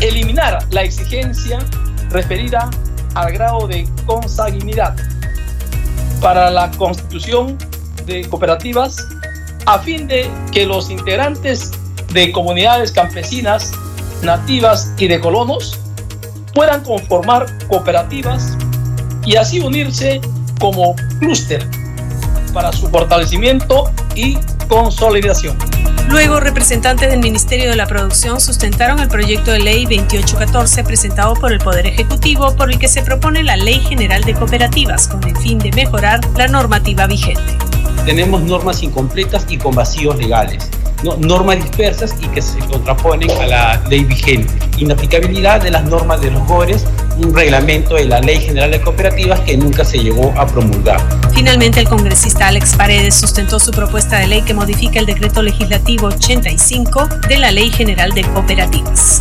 Eliminar 0.00 0.66
la 0.70 0.82
exigencia 0.82 1.58
referida 2.10 2.68
al 3.14 3.32
grado 3.32 3.68
de 3.68 3.88
consanguinidad 4.06 4.96
para 6.20 6.50
la 6.50 6.70
constitución 6.72 7.56
de 8.06 8.28
cooperativas 8.28 9.06
a 9.70 9.78
fin 9.78 10.08
de 10.08 10.28
que 10.50 10.66
los 10.66 10.90
integrantes 10.90 11.70
de 12.12 12.32
comunidades 12.32 12.90
campesinas, 12.90 13.70
nativas 14.22 14.92
y 14.98 15.06
de 15.06 15.20
colonos 15.20 15.78
puedan 16.54 16.82
conformar 16.82 17.46
cooperativas 17.68 18.56
y 19.24 19.36
así 19.36 19.60
unirse 19.60 20.20
como 20.58 20.96
clúster 21.20 21.64
para 22.52 22.72
su 22.72 22.88
fortalecimiento 22.88 23.92
y 24.16 24.36
consolidación. 24.66 25.56
Luego, 26.08 26.40
representantes 26.40 27.08
del 27.08 27.20
Ministerio 27.20 27.70
de 27.70 27.76
la 27.76 27.86
Producción 27.86 28.40
sustentaron 28.40 28.98
el 28.98 29.06
proyecto 29.06 29.52
de 29.52 29.60
ley 29.60 29.84
2814 29.84 30.82
presentado 30.82 31.34
por 31.34 31.52
el 31.52 31.60
Poder 31.60 31.86
Ejecutivo 31.86 32.56
por 32.56 32.72
el 32.72 32.78
que 32.80 32.88
se 32.88 33.02
propone 33.02 33.44
la 33.44 33.56
Ley 33.56 33.78
General 33.78 34.24
de 34.24 34.34
Cooperativas 34.34 35.06
con 35.06 35.22
el 35.22 35.36
fin 35.36 35.60
de 35.60 35.70
mejorar 35.70 36.18
la 36.36 36.48
normativa 36.48 37.06
vigente 37.06 37.69
tenemos 38.04 38.42
normas 38.42 38.82
incompletas 38.82 39.46
y 39.48 39.58
con 39.58 39.74
vacíos 39.74 40.16
legales, 40.16 40.68
normas 41.20 41.56
dispersas 41.56 42.14
y 42.20 42.26
que 42.28 42.42
se 42.42 42.58
contraponen 42.58 43.30
a 43.30 43.46
la 43.46 43.82
ley 43.88 44.04
vigente, 44.04 44.52
inaplicabilidad 44.78 45.62
de 45.62 45.70
las 45.70 45.84
normas 45.84 46.20
de 46.20 46.30
los 46.30 46.46
GORES, 46.46 46.84
un 47.18 47.34
reglamento 47.34 47.94
de 47.94 48.06
la 48.06 48.20
Ley 48.20 48.40
General 48.40 48.70
de 48.70 48.80
Cooperativas 48.80 49.40
que 49.40 49.56
nunca 49.56 49.84
se 49.84 49.98
llegó 49.98 50.32
a 50.36 50.46
promulgar. 50.46 51.00
Finalmente, 51.34 51.80
el 51.80 51.88
congresista 51.88 52.48
Alex 52.48 52.76
Paredes 52.76 53.14
sustentó 53.14 53.58
su 53.58 53.70
propuesta 53.72 54.18
de 54.18 54.26
ley 54.26 54.42
que 54.42 54.54
modifica 54.54 55.00
el 55.00 55.06
decreto 55.06 55.42
legislativo 55.42 56.08
85 56.08 57.08
de 57.28 57.38
la 57.38 57.50
Ley 57.50 57.70
General 57.70 58.12
de 58.12 58.22
Cooperativas. 58.22 59.20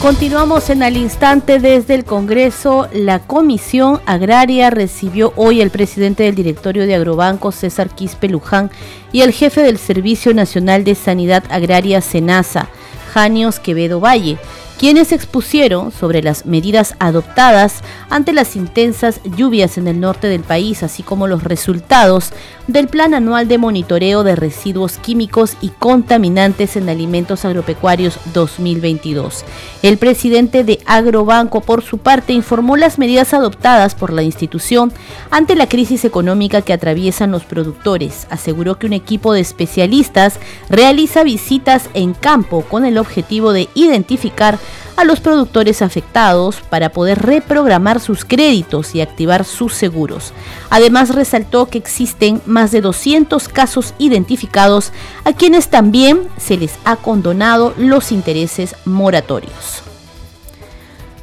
Continuamos 0.00 0.70
en 0.70 0.82
al 0.82 0.96
instante 0.96 1.58
desde 1.58 1.94
el 1.94 2.04
Congreso. 2.04 2.86
La 2.92 3.18
Comisión 3.18 4.00
Agraria 4.06 4.70
recibió 4.70 5.32
hoy 5.36 5.62
al 5.62 5.70
presidente 5.70 6.22
del 6.22 6.34
directorio 6.34 6.86
de 6.86 6.94
Agrobanco, 6.94 7.50
César 7.50 7.88
Quispe 7.88 8.28
Luján, 8.28 8.70
y 9.10 9.22
el 9.22 9.32
jefe 9.32 9.62
del 9.62 9.78
Servicio 9.78 10.34
Nacional 10.34 10.84
de 10.84 10.94
Sanidad 10.94 11.44
Agraria, 11.50 12.00
SENASA, 12.02 12.68
Janios 13.12 13.58
Quevedo 13.58 13.98
Valle 13.98 14.38
quienes 14.78 15.12
expusieron 15.12 15.90
sobre 15.90 16.22
las 16.22 16.46
medidas 16.46 16.94
adoptadas 16.98 17.82
ante 18.10 18.32
las 18.32 18.56
intensas 18.56 19.20
lluvias 19.24 19.78
en 19.78 19.88
el 19.88 20.00
norte 20.00 20.28
del 20.28 20.42
país, 20.42 20.82
así 20.82 21.02
como 21.02 21.26
los 21.26 21.42
resultados 21.44 22.32
del 22.66 22.88
Plan 22.88 23.14
Anual 23.14 23.48
de 23.48 23.58
Monitoreo 23.58 24.24
de 24.24 24.36
Residuos 24.36 24.98
Químicos 24.98 25.56
y 25.60 25.68
Contaminantes 25.68 26.76
en 26.76 26.88
Alimentos 26.88 27.44
Agropecuarios 27.44 28.18
2022. 28.34 29.44
El 29.82 29.98
presidente 29.98 30.64
de 30.64 30.80
Agrobanco, 30.84 31.60
por 31.60 31.82
su 31.82 31.98
parte, 31.98 32.32
informó 32.32 32.76
las 32.76 32.98
medidas 32.98 33.34
adoptadas 33.34 33.94
por 33.94 34.12
la 34.12 34.22
institución 34.22 34.92
ante 35.30 35.54
la 35.54 35.68
crisis 35.68 36.04
económica 36.04 36.62
que 36.62 36.72
atraviesan 36.72 37.30
los 37.30 37.44
productores. 37.44 38.26
Aseguró 38.30 38.78
que 38.78 38.86
un 38.86 38.92
equipo 38.92 39.32
de 39.32 39.40
especialistas 39.40 40.38
realiza 40.68 41.22
visitas 41.22 41.88
en 41.94 42.14
campo 42.14 42.62
con 42.62 42.84
el 42.84 42.98
objetivo 42.98 43.52
de 43.52 43.68
identificar 43.74 44.58
a 44.96 45.04
los 45.04 45.20
productores 45.20 45.82
afectados 45.82 46.62
para 46.70 46.90
poder 46.90 47.20
reprogramar 47.22 48.00
sus 48.00 48.24
créditos 48.24 48.94
y 48.94 49.00
activar 49.00 49.44
sus 49.44 49.74
seguros. 49.74 50.32
Además 50.70 51.14
resaltó 51.14 51.66
que 51.66 51.78
existen 51.78 52.40
más 52.46 52.70
de 52.70 52.80
200 52.80 53.48
casos 53.48 53.94
identificados 53.98 54.92
a 55.24 55.32
quienes 55.32 55.68
también 55.68 56.28
se 56.38 56.56
les 56.56 56.74
ha 56.84 56.96
condonado 56.96 57.74
los 57.76 58.12
intereses 58.12 58.74
moratorios. 58.84 59.82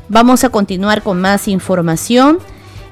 Vamos 0.10 0.44
a 0.44 0.50
continuar 0.50 1.02
con 1.02 1.20
más 1.20 1.48
información 1.48 2.40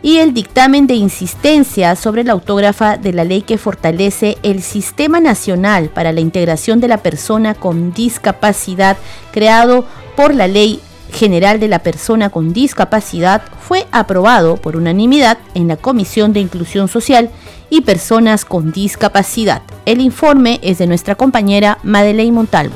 y 0.02 0.18
el 0.18 0.34
dictamen 0.34 0.88
de 0.88 0.96
insistencia 0.96 1.96
sobre 1.96 2.24
la 2.24 2.34
autógrafa 2.34 2.98
de 2.98 3.14
la 3.14 3.24
ley 3.24 3.44
que 3.44 3.58
fortalece 3.58 4.38
el 4.44 4.62
Sistema 4.62 5.20
Nacional 5.20 5.90
para 5.90 6.12
la 6.12 6.22
Integración 6.22 6.80
de 6.80 6.88
la 6.88 6.98
Persona 6.98 7.54
con 7.54 7.94
Discapacidad, 7.94 8.98
creado 9.32 9.86
por 10.22 10.36
la 10.36 10.48
Ley 10.48 10.80
General 11.12 11.60
de 11.60 11.68
la 11.68 11.80
Persona 11.80 12.30
con 12.30 12.54
Discapacidad, 12.54 13.42
fue 13.60 13.88
aprobado 13.92 14.56
por 14.56 14.76
unanimidad 14.76 15.40
en 15.56 15.68
la 15.68 15.78
Comisión 15.78 16.32
de 16.32 16.40
Inclusión 16.40 16.88
Social 16.88 17.32
y 17.72 17.82
Personas 17.82 18.46
con 18.46 18.72
Discapacidad. 18.72 19.64
El 19.88 20.00
informe 20.00 20.60
es 20.62 20.78
de 20.78 20.86
nuestra 20.86 21.16
compañera 21.16 21.80
Madeleine 21.82 22.34
Montalvo 22.34 22.76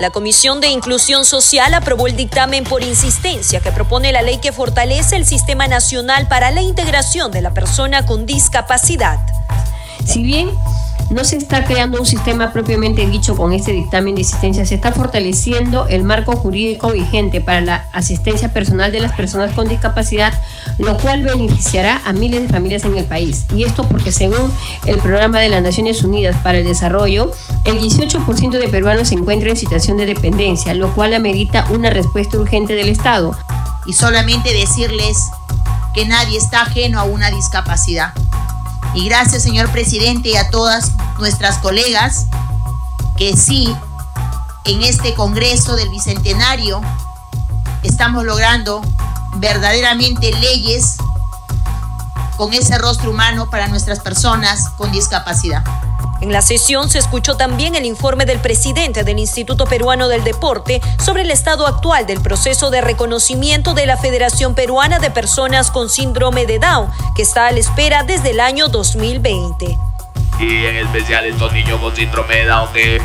la 0.00 0.10
Comisión 0.10 0.60
de 0.60 0.68
Inclusión 0.68 1.24
Social 1.24 1.72
aprobó 1.74 2.06
el 2.06 2.16
dictamen 2.16 2.64
por 2.64 2.82
insistencia 2.82 3.60
que 3.60 3.70
propone 3.70 4.12
la 4.12 4.22
ley 4.22 4.38
que 4.38 4.50
fortalece 4.50 5.16
el 5.16 5.26
Sistema 5.26 5.68
Nacional 5.68 6.26
para 6.26 6.50
la 6.50 6.62
Integración 6.62 7.30
de 7.30 7.42
la 7.42 7.54
Persona 7.54 8.04
con 8.06 8.26
Discapacidad. 8.26 9.20
Si 10.04 10.22
bien 10.22 10.50
no 11.10 11.24
se 11.24 11.36
está 11.36 11.64
creando 11.64 11.98
un 11.98 12.06
sistema 12.06 12.52
propiamente 12.52 13.06
dicho 13.06 13.34
con 13.36 13.52
este 13.52 13.72
dictamen 13.72 14.14
de 14.14 14.22
asistencia, 14.22 14.66
se 14.66 14.74
está 14.74 14.92
fortaleciendo 14.92 15.86
el 15.88 16.04
marco 16.04 16.36
jurídico 16.36 16.92
vigente 16.92 17.40
para 17.40 17.60
la 17.60 17.88
asistencia 17.92 18.52
personal 18.52 18.92
de 18.92 19.00
las 19.00 19.12
personas 19.12 19.54
con 19.54 19.68
discapacidad, 19.68 20.34
lo 20.78 20.98
cual 20.98 21.22
beneficiará 21.22 22.02
a 22.04 22.12
miles 22.12 22.42
de 22.42 22.48
familias 22.48 22.84
en 22.84 22.96
el 22.96 23.04
país. 23.04 23.46
Y 23.54 23.64
esto 23.64 23.88
porque 23.88 24.12
según 24.12 24.52
el 24.84 24.98
programa 24.98 25.40
de 25.40 25.48
las 25.48 25.62
Naciones 25.62 26.02
Unidas 26.04 26.36
para 26.42 26.58
el 26.58 26.64
Desarrollo, 26.64 27.32
el 27.64 27.78
18% 27.80 28.50
de 28.50 28.68
peruanos 28.68 29.08
se 29.08 29.14
encuentra 29.14 29.48
en 29.48 29.56
situación 29.56 29.96
de 29.96 30.06
dependencia, 30.06 30.74
lo 30.74 30.94
cual 30.94 31.14
amerita 31.14 31.66
una 31.70 31.90
respuesta 31.90 32.38
urgente 32.38 32.74
del 32.74 32.88
Estado. 32.88 33.36
Y 33.86 33.94
solamente 33.94 34.52
decirles 34.52 35.16
que 35.94 36.04
nadie 36.04 36.36
está 36.36 36.62
ajeno 36.62 37.00
a 37.00 37.04
una 37.04 37.30
discapacidad 37.30 38.12
y 38.94 39.08
gracias, 39.08 39.42
señor 39.42 39.70
presidente, 39.70 40.30
y 40.30 40.36
a 40.36 40.50
todas 40.50 40.92
nuestras 41.18 41.58
colegas 41.58 42.26
que 43.16 43.36
sí, 43.36 43.74
en 44.64 44.82
este 44.82 45.14
Congreso 45.14 45.76
del 45.76 45.88
Bicentenario, 45.88 46.80
estamos 47.82 48.24
logrando 48.24 48.82
verdaderamente 49.36 50.32
leyes 50.32 50.96
con 52.36 52.54
ese 52.54 52.78
rostro 52.78 53.10
humano 53.10 53.50
para 53.50 53.68
nuestras 53.68 54.00
personas 54.00 54.68
con 54.76 54.92
discapacidad. 54.92 55.64
En 56.20 56.32
la 56.32 56.42
sesión 56.42 56.90
se 56.90 56.98
escuchó 56.98 57.36
también 57.36 57.76
el 57.76 57.84
informe 57.84 58.26
del 58.26 58.40
presidente 58.40 59.04
del 59.04 59.20
Instituto 59.20 59.66
Peruano 59.66 60.08
del 60.08 60.24
Deporte 60.24 60.80
sobre 60.98 61.22
el 61.22 61.30
estado 61.30 61.66
actual 61.66 62.06
del 62.06 62.20
proceso 62.20 62.70
de 62.70 62.80
reconocimiento 62.80 63.72
de 63.72 63.86
la 63.86 63.96
Federación 63.96 64.54
Peruana 64.54 64.98
de 64.98 65.10
Personas 65.10 65.70
con 65.70 65.88
Síndrome 65.88 66.44
de 66.46 66.58
Down, 66.58 66.90
que 67.14 67.22
está 67.22 67.46
a 67.46 67.52
la 67.52 67.60
espera 67.60 68.02
desde 68.02 68.30
el 68.30 68.40
año 68.40 68.68
2020. 68.68 69.78
Y 70.40 70.64
en 70.66 70.76
especial 70.76 71.24
estos 71.24 71.52
niños 71.52 71.80
con 71.80 71.94
síndrome 71.94 72.34
de 72.34 72.46
Down 72.46 72.72
que 72.72 73.00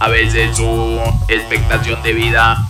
a 0.00 0.08
veces 0.08 0.56
su 0.56 1.00
expectación 1.28 2.02
de 2.02 2.12
vida 2.14 2.66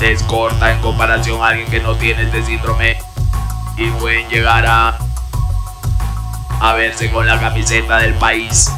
es 0.00 0.22
corta 0.24 0.72
en 0.72 0.80
comparación 0.80 1.42
a 1.42 1.48
alguien 1.48 1.70
que 1.70 1.80
no 1.80 1.94
tiene 1.94 2.24
este 2.24 2.44
síndrome 2.44 2.98
y 3.78 3.88
pueden 3.92 4.28
llegar 4.28 4.66
a 4.66 4.98
a 6.62 6.74
verse 6.74 7.10
con 7.10 7.26
la 7.26 7.40
camiseta 7.40 7.98
del 7.98 8.14
país 8.14 8.70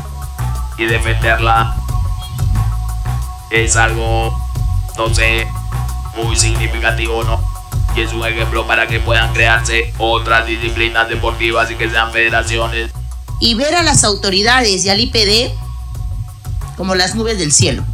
y 0.78 0.86
defenderla 0.86 1.76
es 3.50 3.76
algo, 3.76 4.34
no 4.96 5.14
sé, 5.14 5.46
muy 6.16 6.34
significativo, 6.34 7.22
¿no? 7.24 7.38
Y 7.94 8.00
es 8.00 8.12
un 8.14 8.26
ejemplo 8.26 8.66
para 8.66 8.86
que 8.86 9.00
puedan 9.00 9.34
crearse 9.34 9.92
otras 9.98 10.46
disciplinas 10.46 11.10
deportivas 11.10 11.70
y 11.70 11.74
que 11.74 11.90
sean 11.90 12.10
federaciones. 12.10 12.90
Y 13.38 13.52
ver 13.54 13.74
a 13.74 13.82
las 13.82 14.02
autoridades 14.02 14.82
y 14.86 14.88
al 14.88 15.00
IPD 15.00 15.52
como 16.78 16.94
las 16.94 17.14
nubes 17.14 17.38
del 17.38 17.52
cielo, 17.52 17.84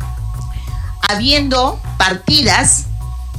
habiendo 1.08 1.80
partidas 1.98 2.84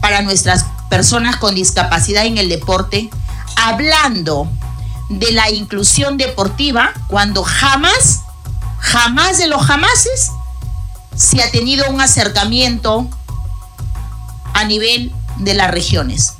para 0.02 0.22
nuestras 0.22 0.66
personas 0.90 1.38
con 1.38 1.56
discapacidad 1.56 2.26
en 2.26 2.38
el 2.38 2.50
deporte, 2.50 3.10
hablando 3.56 4.50
de 5.12 5.32
la 5.34 5.50
inclusión 5.50 6.18
deportiva 6.18 6.94
cuando 7.08 7.44
jamás, 7.44 8.22
jamás 8.80 9.38
de 9.38 9.48
los 9.48 9.62
jamases 9.62 10.32
se 11.16 11.44
ha 11.44 11.52
tenido 11.52 11.90
un 11.90 12.00
acercamiento 12.00 13.10
a 14.54 14.64
nivel 14.64 15.14
de 15.38 15.54
las 15.54 15.70
regiones. 15.70 16.36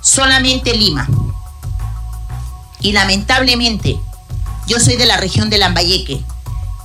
Solamente 0.00 0.74
Lima. 0.74 1.08
Y 2.80 2.92
lamentablemente, 2.92 4.00
yo 4.66 4.80
soy 4.80 4.96
de 4.96 5.06
la 5.06 5.16
región 5.16 5.48
de 5.48 5.58
Lambayeque, 5.58 6.24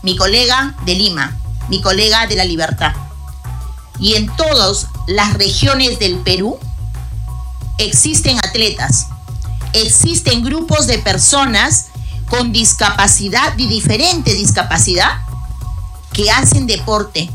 mi 0.04 0.16
colega 0.16 0.76
de 0.86 0.94
Lima, 0.94 1.36
mi 1.70 1.82
colega 1.82 2.28
de 2.28 2.36
la 2.36 2.46
Libertad. 2.46 2.94
Y 4.00 4.14
en 4.14 4.28
todas 4.36 4.88
las 5.08 5.34
regiones 5.34 5.98
del 5.98 6.18
Perú 6.18 6.60
existen 7.80 8.38
atletas 8.38 9.08
existen 9.82 10.44
grupos 10.44 10.88
de 10.88 11.00
personas 11.00 11.88
con 12.30 12.52
discapacidad 12.52 13.58
y 13.58 13.68
diferente 13.68 14.34
discapacidad 14.34 15.22
que 16.14 16.32
hacen 16.32 16.68
deporte. 16.68 17.30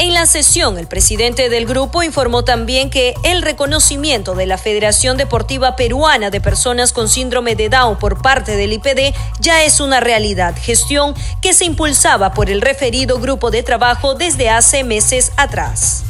En 0.00 0.14
la 0.14 0.26
sesión, 0.26 0.78
el 0.78 0.86
presidente 0.86 1.48
del 1.48 1.66
grupo 1.66 2.04
informó 2.04 2.44
también 2.44 2.88
que 2.88 3.14
el 3.24 3.42
reconocimiento 3.42 4.36
de 4.36 4.46
la 4.46 4.56
Federación 4.56 5.16
Deportiva 5.16 5.74
Peruana 5.74 6.30
de 6.30 6.40
Personas 6.40 6.92
con 6.92 7.08
Síndrome 7.08 7.56
de 7.56 7.68
Down 7.68 7.98
por 7.98 8.22
parte 8.22 8.54
del 8.54 8.74
IPD 8.74 9.12
ya 9.40 9.64
es 9.64 9.80
una 9.80 9.98
realidad, 9.98 10.54
gestión 10.56 11.14
que 11.42 11.52
se 11.52 11.64
impulsaba 11.64 12.32
por 12.32 12.48
el 12.48 12.60
referido 12.60 13.18
grupo 13.18 13.50
de 13.50 13.64
trabajo 13.64 14.14
desde 14.14 14.50
hace 14.50 14.84
meses 14.84 15.32
atrás 15.36 16.04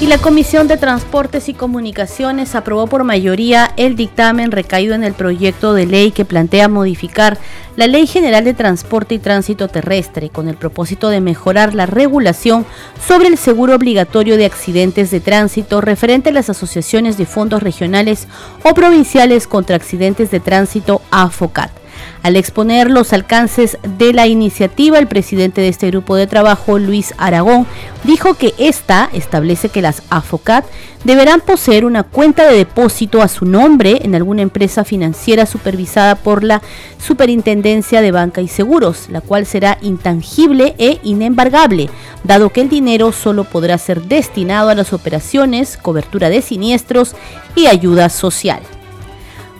y 0.00 0.06
la 0.06 0.18
Comisión 0.18 0.68
de 0.68 0.76
Transportes 0.76 1.48
y 1.48 1.54
Comunicaciones 1.54 2.54
aprobó 2.54 2.86
por 2.86 3.02
mayoría 3.02 3.72
el 3.76 3.96
dictamen 3.96 4.52
recaído 4.52 4.94
en 4.94 5.02
el 5.02 5.12
proyecto 5.12 5.74
de 5.74 5.86
ley 5.86 6.12
que 6.12 6.24
plantea 6.24 6.68
modificar 6.68 7.36
la 7.74 7.88
Ley 7.88 8.06
General 8.06 8.44
de 8.44 8.54
Transporte 8.54 9.16
y 9.16 9.18
Tránsito 9.18 9.66
Terrestre 9.66 10.30
con 10.30 10.48
el 10.48 10.56
propósito 10.56 11.08
de 11.08 11.20
mejorar 11.20 11.74
la 11.74 11.86
regulación 11.86 12.64
sobre 13.04 13.26
el 13.26 13.38
seguro 13.38 13.74
obligatorio 13.74 14.36
de 14.36 14.46
accidentes 14.46 15.10
de 15.10 15.18
tránsito 15.18 15.80
referente 15.80 16.28
a 16.28 16.32
las 16.32 16.48
asociaciones 16.48 17.18
de 17.18 17.26
fondos 17.26 17.62
regionales 17.62 18.28
o 18.62 18.74
provinciales 18.74 19.48
contra 19.48 19.74
accidentes 19.74 20.30
de 20.30 20.38
tránsito 20.38 21.02
AFOCAT. 21.10 21.77
Al 22.22 22.36
exponer 22.36 22.90
los 22.90 23.12
alcances 23.12 23.78
de 23.98 24.12
la 24.12 24.26
iniciativa, 24.26 24.98
el 24.98 25.06
presidente 25.06 25.60
de 25.60 25.68
este 25.68 25.88
grupo 25.90 26.16
de 26.16 26.26
trabajo, 26.26 26.78
Luis 26.78 27.14
Aragón, 27.16 27.66
dijo 28.04 28.34
que 28.34 28.54
esta 28.58 29.08
establece 29.12 29.68
que 29.68 29.82
las 29.82 30.02
AFOCAT 30.10 30.64
deberán 31.04 31.40
poseer 31.40 31.84
una 31.84 32.02
cuenta 32.02 32.46
de 32.46 32.56
depósito 32.56 33.22
a 33.22 33.28
su 33.28 33.44
nombre 33.44 34.00
en 34.02 34.14
alguna 34.14 34.42
empresa 34.42 34.84
financiera 34.84 35.46
supervisada 35.46 36.16
por 36.16 36.42
la 36.44 36.60
Superintendencia 36.98 38.00
de 38.00 38.10
Banca 38.10 38.40
y 38.40 38.48
Seguros, 38.48 39.08
la 39.08 39.20
cual 39.20 39.46
será 39.46 39.78
intangible 39.80 40.74
e 40.78 40.98
inembargable, 41.02 41.88
dado 42.24 42.50
que 42.50 42.60
el 42.60 42.68
dinero 42.68 43.12
solo 43.12 43.44
podrá 43.44 43.78
ser 43.78 44.02
destinado 44.02 44.70
a 44.70 44.74
las 44.74 44.92
operaciones, 44.92 45.76
cobertura 45.76 46.28
de 46.28 46.42
siniestros 46.42 47.14
y 47.54 47.66
ayuda 47.66 48.08
social. 48.08 48.60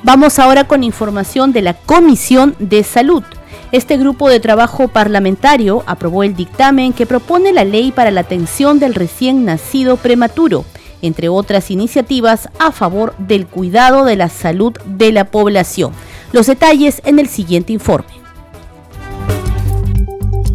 Vamos 0.04 0.38
ahora 0.38 0.64
con 0.64 0.84
información 0.84 1.52
de 1.52 1.60
la 1.60 1.74
Comisión 1.74 2.54
de 2.60 2.84
Salud. 2.84 3.24
Este 3.72 3.96
grupo 3.96 4.30
de 4.30 4.38
trabajo 4.38 4.88
parlamentario 4.88 5.82
aprobó 5.86 6.22
el 6.22 6.36
dictamen 6.36 6.92
que 6.92 7.04
propone 7.04 7.52
la 7.52 7.64
ley 7.64 7.90
para 7.90 8.12
la 8.12 8.20
atención 8.20 8.78
del 8.78 8.94
recién 8.94 9.44
nacido 9.44 9.96
prematuro, 9.96 10.64
entre 11.02 11.28
otras 11.28 11.70
iniciativas 11.70 12.48
a 12.60 12.70
favor 12.70 13.14
del 13.18 13.46
cuidado 13.46 14.04
de 14.04 14.16
la 14.16 14.28
salud 14.28 14.72
de 14.86 15.10
la 15.12 15.24
población. 15.24 15.92
Los 16.32 16.46
detalles 16.46 17.02
en 17.04 17.18
el 17.18 17.28
siguiente 17.28 17.72
informe. 17.72 18.08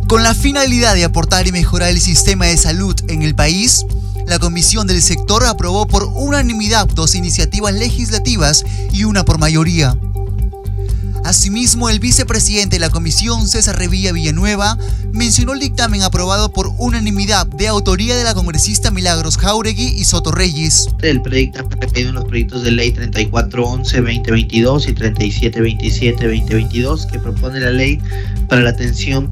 Con 0.07 0.23
la 0.23 0.33
finalidad 0.33 0.95
de 0.95 1.03
aportar 1.03 1.47
y 1.47 1.51
mejorar 1.51 1.89
el 1.89 1.99
sistema 1.99 2.45
de 2.45 2.55
salud 2.55 2.95
en 3.09 3.23
el 3.23 3.35
país, 3.35 3.85
la 4.27 4.39
Comisión 4.39 4.87
del 4.87 5.01
Sector 5.01 5.45
aprobó 5.45 5.87
por 5.87 6.05
unanimidad 6.05 6.87
dos 6.87 7.15
iniciativas 7.15 7.73
legislativas 7.73 8.63
y 8.91 9.03
una 9.03 9.25
por 9.25 9.37
mayoría. 9.37 9.97
Asimismo, 11.23 11.89
el 11.89 11.99
vicepresidente 11.99 12.75
de 12.75 12.81
la 12.81 12.89
comisión, 12.89 13.47
César 13.47 13.77
Revilla 13.77 14.11
Villanueva, 14.11 14.77
mencionó 15.13 15.53
el 15.53 15.61
dictamen 15.61 16.03
aprobado 16.03 16.51
por 16.51 16.73
unanimidad 16.77 17.47
de 17.47 17.69
autoría 17.69 18.17
de 18.17 18.25
la 18.25 18.33
congresista 18.33 18.91
Milagros 18.91 19.37
Jauregui 19.37 19.87
y 19.87 20.03
Soto 20.03 20.31
Reyes. 20.31 20.89
El 21.01 21.21
proyecto 21.21 21.65
en 21.95 22.13
los 22.13 22.25
proyectos 22.25 22.63
de 22.63 22.71
ley 22.71 22.91
3411-2022 22.91 24.89
y 24.89 24.95
3727-2022 24.95 27.09
que 27.09 27.19
propone 27.19 27.61
la 27.61 27.71
ley 27.71 28.01
para 28.49 28.61
la 28.61 28.71
atención 28.71 29.31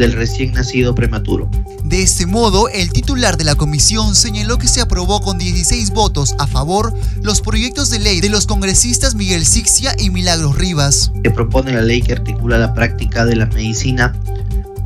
del 0.00 0.14
recién 0.14 0.52
nacido 0.52 0.94
prematuro. 0.94 1.48
De 1.84 2.02
este 2.02 2.24
modo, 2.24 2.68
el 2.70 2.90
titular 2.90 3.36
de 3.36 3.44
la 3.44 3.54
comisión 3.54 4.14
señaló 4.14 4.56
que 4.56 4.66
se 4.66 4.80
aprobó 4.80 5.20
con 5.20 5.36
16 5.36 5.90
votos 5.90 6.34
a 6.38 6.46
favor 6.46 6.94
los 7.22 7.42
proyectos 7.42 7.90
de 7.90 7.98
ley 7.98 8.20
de 8.20 8.30
los 8.30 8.46
congresistas 8.46 9.14
Miguel 9.14 9.44
Sixia 9.44 9.94
y 9.98 10.08
Milagros 10.08 10.56
Rivas. 10.56 11.12
Que 11.22 11.30
propone 11.30 11.72
la 11.72 11.82
ley 11.82 12.00
que 12.00 12.14
articula 12.14 12.56
la 12.56 12.72
práctica 12.72 13.26
de 13.26 13.36
la 13.36 13.46
medicina 13.46 14.18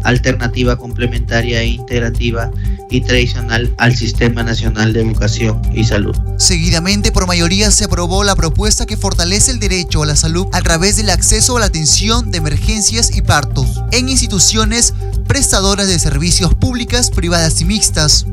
alternativa 0.03 0.77
complementaria 0.77 1.63
e 1.63 1.67
integrativa 1.67 2.51
y 2.91 3.01
tradicional 3.01 3.73
al 3.79 3.97
Sistema 3.97 4.43
Nacional 4.43 4.93
de 4.93 5.01
Educación 5.01 5.61
y 5.75 5.85
Salud. 5.85 6.17
Seguidamente, 6.39 7.13
por 7.13 7.27
mayoría, 7.27 7.71
se 7.71 7.85
aprobó 7.85 8.25
la 8.25 8.37
propuesta 8.37 8.87
que 8.87 8.97
fortalece 8.97 9.51
el 9.51 9.59
derecho 9.59 10.03
a 10.03 10.07
la 10.07 10.17
salud 10.17 10.47
a 10.53 10.63
través 10.63 10.97
del 10.97 11.11
acceso 11.11 11.57
a 11.57 11.61
la 11.61 11.67
atención 11.67 12.31
de 12.31 12.39
emergencias 12.39 13.17
y 13.17 13.23
partos 13.23 13.83
en 13.93 14.09
instituciones 14.09 14.95
prestadoras 15.27 15.89
de 15.89 15.99
servicios 15.99 16.55
públicas, 16.55 17.11
privadas 17.11 17.61
y 17.61 17.65
mixtas. 17.65 18.27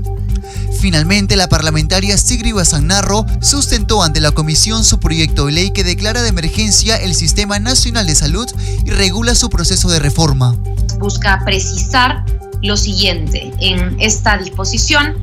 Finalmente, 0.80 1.36
la 1.36 1.48
parlamentaria 1.48 2.18
Sigrid 2.18 2.56
Bazanarro 2.56 3.26
sustentó 3.40 4.02
ante 4.02 4.20
la 4.20 4.32
comisión 4.32 4.84
su 4.84 5.00
proyecto 5.00 5.46
de 5.46 5.52
ley 5.52 5.72
que 5.72 5.84
declara 5.84 6.22
de 6.22 6.30
emergencia 6.30 6.96
el 6.96 7.14
Sistema 7.14 7.60
Nacional 7.60 8.08
de 8.08 8.16
Salud 8.16 8.50
y 8.86 8.90
regula 8.90 9.36
su 9.36 9.50
proceso 9.50 9.90
de 9.90 10.00
reforma. 10.00 10.56
Busca 11.00 11.42
precisar 11.46 12.26
lo 12.62 12.78
siguiente 12.78 13.52
en 13.60 13.96
esta 14.00 14.38
disposición 14.38 15.16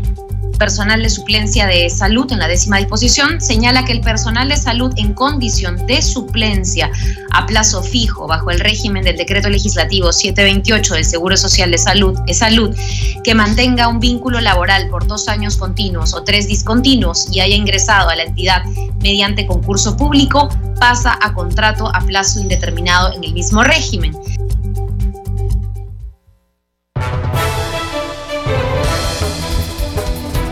personal 0.58 1.02
de 1.02 1.08
suplencia 1.08 1.66
de 1.66 1.88
salud 1.88 2.30
en 2.32 2.40
la 2.40 2.48
décima 2.48 2.78
disposición 2.78 3.40
señala 3.40 3.84
que 3.84 3.92
el 3.92 4.00
personal 4.00 4.48
de 4.48 4.56
salud 4.56 4.92
en 4.96 5.14
condición 5.14 5.86
de 5.86 6.02
suplencia 6.02 6.90
a 7.30 7.46
plazo 7.46 7.82
fijo 7.82 8.26
bajo 8.26 8.50
el 8.50 8.60
régimen 8.60 9.04
del 9.04 9.16
decreto 9.16 9.48
legislativo 9.48 10.12
728 10.12 10.94
del 10.94 11.04
Seguro 11.04 11.36
Social 11.36 11.70
de 11.70 11.78
Salud, 11.78 12.18
salud, 12.32 12.74
que 13.22 13.34
mantenga 13.34 13.88
un 13.88 14.00
vínculo 14.00 14.40
laboral 14.40 14.88
por 14.88 15.06
dos 15.06 15.28
años 15.28 15.56
continuos 15.56 16.12
o 16.14 16.24
tres 16.24 16.48
discontinuos 16.48 17.28
y 17.30 17.40
haya 17.40 17.54
ingresado 17.54 18.08
a 18.10 18.16
la 18.16 18.24
entidad 18.24 18.62
mediante 19.00 19.46
concurso 19.46 19.96
público, 19.96 20.48
pasa 20.80 21.18
a 21.22 21.32
contrato 21.32 21.88
a 21.94 22.00
plazo 22.00 22.40
indeterminado 22.40 23.12
en 23.14 23.24
el 23.24 23.32
mismo 23.32 23.62
régimen. 23.62 24.16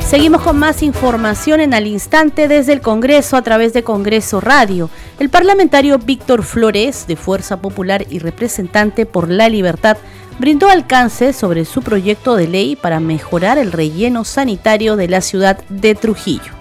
Seguimos 0.08 0.42
con 0.42 0.56
más 0.56 0.84
información 0.84 1.58
en 1.58 1.74
al 1.74 1.88
instante 1.88 2.46
desde 2.46 2.72
el 2.72 2.80
Congreso 2.80 3.36
a 3.36 3.42
través 3.42 3.72
de 3.72 3.82
Congreso 3.82 4.40
Radio. 4.40 4.88
El 5.18 5.30
parlamentario 5.30 5.98
Víctor 5.98 6.44
Flores, 6.44 7.08
de 7.08 7.16
Fuerza 7.16 7.56
Popular 7.56 8.06
y 8.08 8.20
representante 8.20 9.04
por 9.04 9.28
la 9.28 9.48
libertad, 9.48 9.96
brindó 10.38 10.68
alcance 10.68 11.32
sobre 11.32 11.64
su 11.64 11.82
proyecto 11.82 12.36
de 12.36 12.46
ley 12.46 12.76
para 12.76 13.00
mejorar 13.00 13.58
el 13.58 13.72
relleno 13.72 14.22
sanitario 14.22 14.94
de 14.94 15.08
la 15.08 15.20
ciudad 15.22 15.58
de 15.68 15.96
Trujillo. 15.96 16.52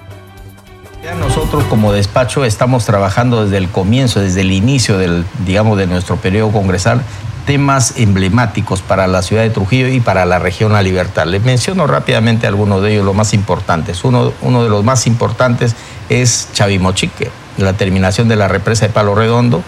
Nosotros 1.19 1.63
como 1.65 1.93
despacho 1.93 2.45
estamos 2.45 2.83
trabajando 2.85 3.43
desde 3.43 3.57
el 3.57 3.69
comienzo, 3.69 4.21
desde 4.21 4.41
el 4.41 4.51
inicio 4.51 4.97
del, 4.97 5.23
digamos, 5.45 5.77
de 5.77 5.85
nuestro 5.85 6.15
periodo 6.15 6.51
congresal 6.51 7.03
temas 7.45 7.93
emblemáticos 7.97 8.81
para 8.81 9.07
la 9.07 9.21
ciudad 9.21 9.43
de 9.43 9.49
Trujillo 9.49 9.87
y 9.87 9.99
para 9.99 10.25
la 10.25 10.39
región 10.39 10.73
La 10.73 10.81
Libertad. 10.81 11.27
Les 11.27 11.43
menciono 11.43 11.87
rápidamente 11.87 12.47
algunos 12.47 12.81
de 12.81 12.93
ellos, 12.93 13.05
los 13.05 13.15
más 13.15 13.33
importantes. 13.33 14.03
Uno, 14.03 14.31
de 14.31 14.69
los 14.69 14.83
más 14.83 15.07
importantes 15.07 15.75
es 16.09 16.49
Chavimochique, 16.53 17.29
la 17.57 17.73
terminación 17.73 18.27
de 18.27 18.35
la 18.35 18.47
represa 18.47 18.87
de 18.87 18.93
Palo 18.93 19.15
Redondo, 19.15 19.63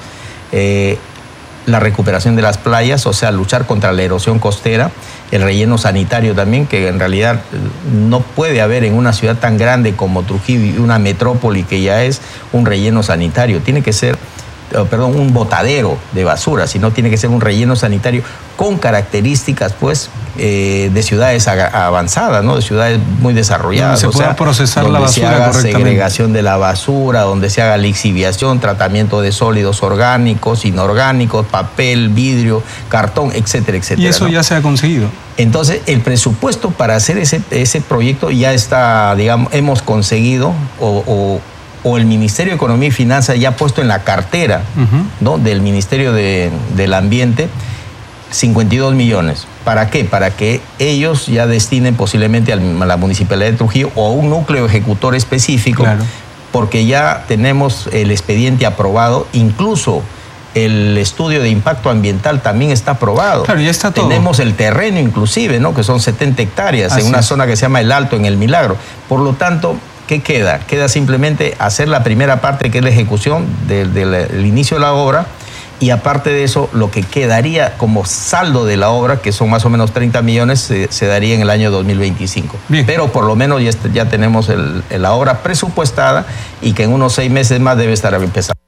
eh, 0.51 0.97
la 1.67 1.79
recuperación 1.79 2.35
de 2.35 2.41
las 2.41 2.57
playas, 2.57 3.05
o 3.05 3.13
sea, 3.13 3.31
luchar 3.31 3.65
contra 3.65 3.91
la 3.91 4.01
erosión 4.01 4.39
costera, 4.39 4.89
el 5.31 5.41
relleno 5.41 5.77
sanitario 5.77 6.33
también, 6.33 6.65
que 6.65 6.87
en 6.87 6.97
realidad 6.97 7.41
no 7.91 8.21
puede 8.21 8.61
haber 8.61 8.85
en 8.85 8.93
una 8.93 9.11
ciudad 9.11 9.37
tan 9.37 9.57
grande 9.57 9.93
como 9.93 10.23
Trujillo, 10.23 10.81
una 10.81 10.97
metrópoli 10.97 11.63
que 11.63 11.81
ya 11.81 12.03
es 12.03 12.21
un 12.53 12.65
relleno 12.65 13.03
sanitario, 13.03 13.59
tiene 13.59 13.83
que 13.83 13.91
ser 13.91 14.17
perdón, 14.69 15.19
un 15.19 15.33
botadero 15.33 15.97
de 16.13 16.23
basura, 16.23 16.67
sino 16.67 16.91
tiene 16.91 17.09
que 17.09 17.17
ser 17.17 17.29
un 17.29 17.41
relleno 17.41 17.75
sanitario 17.75 18.23
con 18.55 18.77
características, 18.77 19.73
pues, 19.73 20.09
eh, 20.37 20.89
de 20.93 21.03
ciudades 21.03 21.47
avanzadas, 21.47 22.43
¿no? 22.43 22.55
De 22.55 22.61
ciudades 22.61 22.99
muy 23.19 23.33
desarrolladas. 23.33 24.01
Donde 24.01 24.13
se 24.13 24.17
pueda 24.17 24.35
procesar 24.35 24.89
la 24.89 24.99
basura 24.99 25.29
se 25.29 25.35
haga 25.35 25.53
segregación 25.53 26.33
de 26.33 26.41
la 26.41 26.57
basura, 26.57 27.21
donde 27.21 27.49
se 27.49 27.61
haga 27.61 27.77
lixiviación, 27.77 28.59
tratamiento 28.59 29.21
de 29.21 29.31
sólidos 29.31 29.83
orgánicos, 29.83 30.65
inorgánicos, 30.65 31.45
papel, 31.45 32.09
vidrio, 32.09 32.63
cartón, 32.89 33.31
etcétera, 33.33 33.77
etcétera. 33.77 34.05
Y 34.05 34.09
eso 34.09 34.27
ya 34.27 34.43
se 34.43 34.55
ha 34.55 34.61
conseguido. 34.61 35.07
Entonces, 35.37 35.81
el 35.85 36.01
presupuesto 36.01 36.71
para 36.71 36.95
hacer 36.95 37.19
ese, 37.19 37.41
ese 37.51 37.79
proyecto 37.81 38.31
ya 38.31 38.53
está, 38.53 39.15
digamos, 39.15 39.53
hemos 39.53 39.81
conseguido 39.83 40.53
o 40.79 41.03
o 41.05 41.41
el 41.83 42.05
Ministerio 42.05 42.51
de 42.51 42.55
Economía 42.55 42.89
y 42.89 42.91
Finanzas 42.91 43.39
ya 43.39 43.49
ha 43.49 43.55
puesto 43.55 43.81
en 43.81 43.87
la 43.87 44.03
cartera 44.03 44.63
¿no? 45.21 45.37
del 45.37 45.61
Ministerio 45.61 46.11
del 46.11 46.93
Ambiente 46.93 47.49
52 48.31 48.93
millones. 48.93 49.47
¿Para 49.63 49.89
qué? 49.89 50.03
Para 50.05 50.31
que 50.31 50.61
ellos 50.79 51.27
ya 51.27 51.47
destinen 51.47 51.95
posiblemente 51.95 52.53
a 52.53 52.55
la 52.57 52.97
Municipalidad 52.97 53.51
de 53.51 53.57
Trujillo 53.57 53.91
o 53.95 54.07
a 54.07 54.11
un 54.11 54.29
núcleo 54.29 54.65
ejecutor 54.65 55.15
específico, 55.15 55.85
porque 56.51 56.85
ya 56.85 57.25
tenemos 57.27 57.87
el 57.91 58.11
expediente 58.11 58.65
aprobado, 58.65 59.27
incluso 59.33 60.03
el 60.55 60.97
estudio 60.97 61.41
de 61.41 61.49
impacto 61.49 61.89
ambiental 61.89 62.41
también 62.41 62.71
está 62.71 62.91
aprobado. 62.91 63.43
Claro, 63.43 63.61
ya 63.61 63.69
está 63.69 63.91
todo. 63.91 64.07
Tenemos 64.07 64.39
el 64.39 64.55
terreno 64.55 64.99
inclusive, 64.99 65.59
¿no? 65.59 65.73
Que 65.75 65.83
son 65.83 65.99
70 65.99 66.41
hectáreas 66.41 66.97
en 66.97 67.05
una 67.05 67.21
zona 67.21 67.45
que 67.45 67.55
se 67.55 67.63
llama 67.63 67.81
El 67.81 67.91
Alto, 67.91 68.15
en 68.15 68.25
El 68.25 68.37
Milagro. 68.37 68.75
Por 69.07 69.19
lo 69.19 69.33
tanto, 69.33 69.75
¿qué 70.07 70.21
queda? 70.21 70.59
Queda 70.59 70.87
simplemente 70.87 71.55
hacer 71.59 71.87
la 71.89 72.03
primera 72.03 72.41
parte, 72.41 72.71
que 72.71 72.79
es 72.79 72.83
la 72.83 72.89
ejecución 72.89 73.45
del, 73.67 74.45
inicio 74.45 74.77
de 74.77 74.81
la 74.81 74.93
obra, 74.93 75.27
y 75.79 75.91
aparte 75.91 76.31
de 76.31 76.43
eso, 76.43 76.69
lo 76.73 76.89
que 76.89 77.03
quedaría 77.03 77.77
como 77.77 78.05
saldo 78.05 78.65
de 78.65 78.77
la 78.77 78.89
obra, 78.89 79.21
que 79.21 79.31
son 79.31 79.49
más 79.51 79.63
o 79.65 79.69
menos 79.69 79.91
30 79.91 80.23
millones, 80.23 80.59
se, 80.89 81.05
daría 81.05 81.35
en 81.35 81.41
el 81.41 81.51
año 81.51 81.69
2025. 81.69 82.57
Pero 82.87 83.11
por 83.11 83.25
lo 83.25 83.35
menos 83.35 83.61
ya, 83.61 83.71
ya 83.93 84.09
tenemos 84.09 84.49
la 84.89 85.13
obra 85.13 85.43
presupuestada 85.43 86.25
y 86.61 86.73
que 86.73 86.83
en 86.83 86.93
unos 86.93 87.13
seis 87.13 87.29
meses 87.29 87.59
más 87.59 87.77
debe 87.77 87.93
estar 87.93 88.13
empezando. 88.15 88.59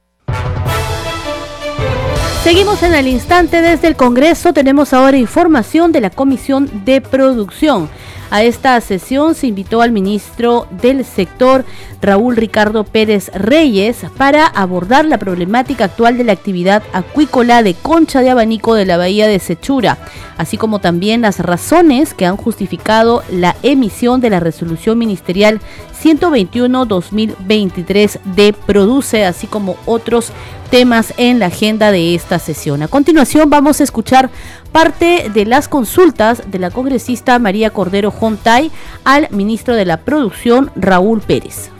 Seguimos 2.44 2.82
en 2.82 2.94
el 2.94 3.06
instante 3.08 3.60
desde 3.60 3.88
el 3.88 3.96
Congreso. 3.96 4.52
Tenemos 4.52 4.92
ahora 4.92 5.16
información 5.16 5.92
de 5.92 6.00
la 6.00 6.10
Comisión 6.10 6.84
de 6.84 7.00
Producción. 7.00 7.90
A 8.30 8.44
esta 8.44 8.80
sesión 8.80 9.34
se 9.34 9.48
invitó 9.48 9.82
al 9.82 9.90
ministro 9.90 10.68
del 10.70 11.04
sector, 11.04 11.64
Raúl 12.00 12.36
Ricardo 12.36 12.84
Pérez 12.84 13.28
Reyes, 13.34 14.06
para 14.16 14.46
abordar 14.46 15.04
la 15.04 15.18
problemática 15.18 15.86
actual 15.86 16.16
de 16.16 16.22
la 16.22 16.30
actividad 16.32 16.84
acuícola 16.92 17.64
de 17.64 17.74
concha 17.74 18.20
de 18.20 18.30
abanico 18.30 18.74
de 18.74 18.86
la 18.86 18.96
bahía 18.96 19.26
de 19.26 19.40
Sechura, 19.40 19.98
así 20.38 20.56
como 20.56 20.78
también 20.78 21.22
las 21.22 21.40
razones 21.40 22.14
que 22.14 22.24
han 22.24 22.36
justificado 22.36 23.24
la 23.32 23.56
emisión 23.64 24.20
de 24.20 24.30
la 24.30 24.38
resolución 24.38 24.96
ministerial 24.96 25.60
121-2023 26.02 28.20
de 28.36 28.52
Produce, 28.52 29.24
así 29.24 29.48
como 29.48 29.76
otros 29.86 30.32
temas 30.70 31.12
en 31.16 31.40
la 31.40 31.46
agenda 31.46 31.90
de 31.90 32.14
esta 32.14 32.38
sesión. 32.38 32.82
A 32.82 32.88
continuación 32.88 33.50
vamos 33.50 33.80
a 33.80 33.84
escuchar 33.84 34.30
parte 34.72 35.30
de 35.32 35.44
las 35.44 35.68
consultas 35.68 36.42
de 36.46 36.58
la 36.58 36.70
congresista 36.70 37.38
María 37.38 37.70
Cordero 37.70 38.10
Jontay 38.10 38.70
al 39.04 39.28
ministro 39.30 39.74
de 39.74 39.84
la 39.84 39.98
Producción 39.98 40.70
Raúl 40.76 41.20
Pérez. 41.20 41.70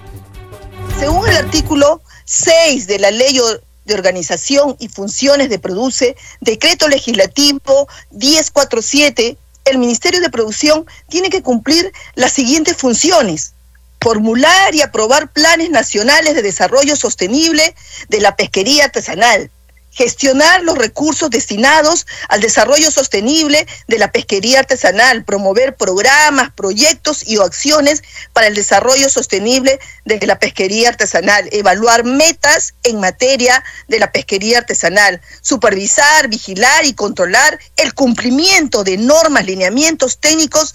Según 0.98 1.28
el 1.28 1.36
artículo 1.36 2.02
6 2.24 2.86
de 2.86 2.98
la 2.98 3.10
ley 3.10 3.38
de 3.84 3.94
organización 3.94 4.76
y 4.78 4.88
funciones 4.88 5.48
de 5.48 5.58
Produce, 5.58 6.16
decreto 6.40 6.88
legislativo 6.88 7.88
1047, 8.10 9.36
el 9.64 9.78
Ministerio 9.78 10.20
de 10.20 10.30
Producción 10.30 10.86
tiene 11.08 11.30
que 11.30 11.42
cumplir 11.42 11.92
las 12.14 12.32
siguientes 12.32 12.76
funciones 12.76 13.54
formular 14.00 14.74
y 14.74 14.80
aprobar 14.80 15.30
planes 15.30 15.70
nacionales 15.70 16.34
de 16.34 16.42
desarrollo 16.42 16.96
sostenible 16.96 17.74
de 18.08 18.20
la 18.20 18.34
pesquería 18.34 18.84
artesanal, 18.84 19.50
gestionar 19.90 20.62
los 20.62 20.78
recursos 20.78 21.30
destinados 21.30 22.06
al 22.28 22.40
desarrollo 22.40 22.90
sostenible 22.90 23.66
de 23.88 23.98
la 23.98 24.12
pesquería 24.12 24.60
artesanal, 24.60 25.24
promover 25.24 25.76
programas, 25.76 26.52
proyectos 26.52 27.26
y 27.26 27.38
acciones 27.38 28.02
para 28.32 28.46
el 28.46 28.54
desarrollo 28.54 29.10
sostenible 29.10 29.80
de 30.04 30.26
la 30.26 30.38
pesquería 30.38 30.90
artesanal, 30.90 31.48
evaluar 31.52 32.04
metas 32.04 32.74
en 32.84 33.00
materia 33.00 33.62
de 33.88 33.98
la 33.98 34.12
pesquería 34.12 34.58
artesanal, 34.58 35.20
supervisar, 35.40 36.28
vigilar 36.28 36.84
y 36.84 36.94
controlar 36.94 37.58
el 37.76 37.92
cumplimiento 37.94 38.84
de 38.84 38.96
normas, 38.96 39.44
lineamientos 39.44 40.18
técnicos 40.18 40.74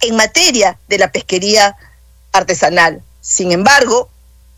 en 0.00 0.16
materia 0.16 0.78
de 0.88 0.98
la 0.98 1.10
pesquería 1.10 1.76
artesanal. 2.32 3.02
Sin 3.20 3.52
embargo, 3.52 4.10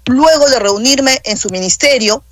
luego 0.06 0.48
de 0.48 0.58
reunirme 0.58 1.20
en 1.24 1.36
su 1.36 1.50
ministerio, 1.50 2.24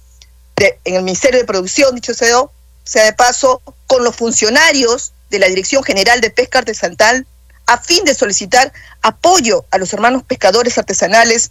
en 0.57 0.95
el 0.95 1.03
Ministerio 1.03 1.41
de 1.41 1.47
Producción, 1.47 1.95
dicho 1.95 2.15
sea, 2.15 2.43
sea 2.85 3.05
de 3.05 3.13
paso, 3.13 3.63
con 3.87 4.05
los 4.05 4.17
funcionarios 4.17 5.13
de 5.31 5.39
la 5.39 5.49
Dirección 5.49 5.83
General 5.83 6.21
de 6.21 6.31
Pesca 6.31 6.61
Artesanal, 6.61 7.27
a 7.67 7.79
fin 7.79 8.05
de 8.05 8.15
solicitar 8.15 8.73
apoyo 9.03 9.65
a 9.71 9.79
los 9.79 9.93
hermanos 9.93 10.23
pescadores 10.23 10.77
artesanales 10.79 11.51